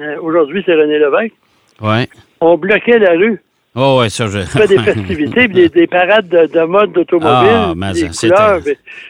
Euh, 0.00 0.16
Aujourd'hui, 0.22 0.62
c'est 0.64 0.74
René 0.74 0.98
Lévesque. 0.98 1.34
Ouais. 1.82 2.08
On 2.40 2.56
bloquait 2.56 2.98
la 2.98 3.10
rue. 3.10 3.42
Oh, 3.76 3.98
ouais, 4.00 4.10
ça, 4.10 4.26
je. 4.26 4.40
Fait 4.40 4.66
des 4.66 4.78
festivités, 4.82 5.46
des, 5.48 5.68
des 5.68 5.86
parades 5.86 6.28
de, 6.28 6.46
de 6.52 6.64
mode 6.66 6.92
d'automobile. 6.92 7.50
Ah, 7.52 7.72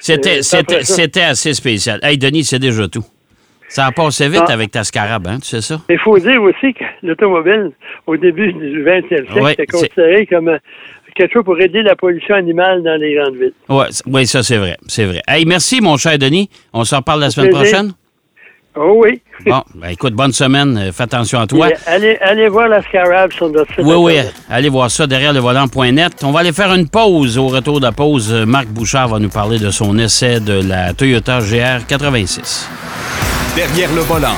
c'était- 0.01 1.23
assez 1.23 1.55
spécial. 1.55 1.99
Hey, 2.03 2.19
Denis, 2.19 2.45
c'est 2.45 2.59
déjà 2.59 2.87
tout. 2.89 3.05
Ça 3.69 3.87
a 3.87 3.93
passé 3.93 4.29
vite 4.29 4.43
Ah. 4.49 4.53
avec 4.53 4.73
ta 4.73 4.83
scarab, 4.85 5.27
hein, 5.29 5.39
tu 5.41 5.49
sais 5.49 5.61
ça? 5.61 5.81
Il 5.89 5.99
faut 5.99 6.19
dire 6.19 6.43
aussi 6.43 6.75
que 6.75 6.83
l'automobile, 7.05 7.71
au 8.07 8.17
début 8.17 8.53
du 8.53 8.83
20e 8.85 9.07
siècle, 9.09 9.41
Ouais, 9.41 9.53
était 9.53 9.67
considéré 9.67 10.27
comme 10.27 10.49
euh, 10.49 10.59
quelque 11.15 11.33
chose 11.33 11.45
pour 11.45 11.59
aider 11.61 11.83
la 11.83 11.95
pollution 11.95 12.35
animale 12.35 12.83
dans 12.83 13.01
les 13.01 13.15
grandes 13.15 13.37
villes. 13.37 13.53
Ouais, 13.69 13.87
oui, 14.07 14.27
ça, 14.27 14.43
c'est 14.43 14.57
vrai. 14.59 14.77
C'est 14.89 15.05
vrai. 15.05 15.23
Hey, 15.29 15.45
merci, 15.47 15.81
mon 15.81 15.97
cher 15.97 16.19
Denis. 16.19 16.51
On 16.73 16.83
se 16.85 16.97
reparle 16.97 17.21
la 17.21 17.31
semaine 17.31 17.51
plaisir. 17.51 17.69
prochaine. 17.69 17.93
Oh 18.77 18.95
oui. 19.03 19.21
Bon, 19.47 19.63
ben, 19.75 19.89
écoute, 19.89 20.15
bonne 20.15 20.33
semaine. 20.33 20.79
Euh, 20.79 20.93
Fais 20.93 21.03
attention 21.05 21.41
à 21.41 21.47
toi. 21.47 21.69
Allez, 21.87 22.17
allez 22.21 22.49
voir 22.49 22.69
la 22.69 22.83
Scarab 22.83 23.33
sur 23.33 23.49
notre 23.51 23.69
site. 23.75 23.85
Oui, 23.85 23.95
oui, 23.97 24.19
allez 24.49 24.69
voir 24.69 24.91
ça 24.91 25.07
derrière 25.07 25.33
le 25.33 25.41
volant.net. 25.41 26.23
On 26.23 26.31
va 26.31 26.41
aller 26.41 26.53
faire 26.53 26.73
une 26.75 26.89
pause. 26.89 27.37
Au 27.37 27.49
retour 27.49 27.81
de 27.81 27.87
la 27.87 27.93
pause, 27.93 28.33
euh, 28.33 28.47
Marc 28.47 28.67
Bouchard 28.69 29.09
va 29.09 29.19
nous 29.19 29.29
parler 29.29 29.59
de 29.59 29.71
son 29.71 29.99
essai 29.99 30.39
de 30.41 30.63
la 30.67 30.93
Toyota 30.95 31.41
GR 31.41 31.85
86. 31.87 32.69
Derrière 33.57 33.93
le 33.95 34.03
volant. 34.03 34.37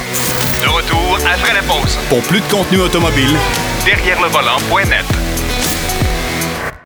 De 0.62 0.68
retour 0.68 1.18
après 1.26 1.52
la 1.54 1.62
pause. 1.62 1.98
Pour 2.08 2.20
plus 2.22 2.40
de 2.40 2.50
contenu 2.50 2.80
automobile, 2.80 3.36
Derrière 3.84 4.20
le 4.22 4.28
volant.net. 4.28 5.04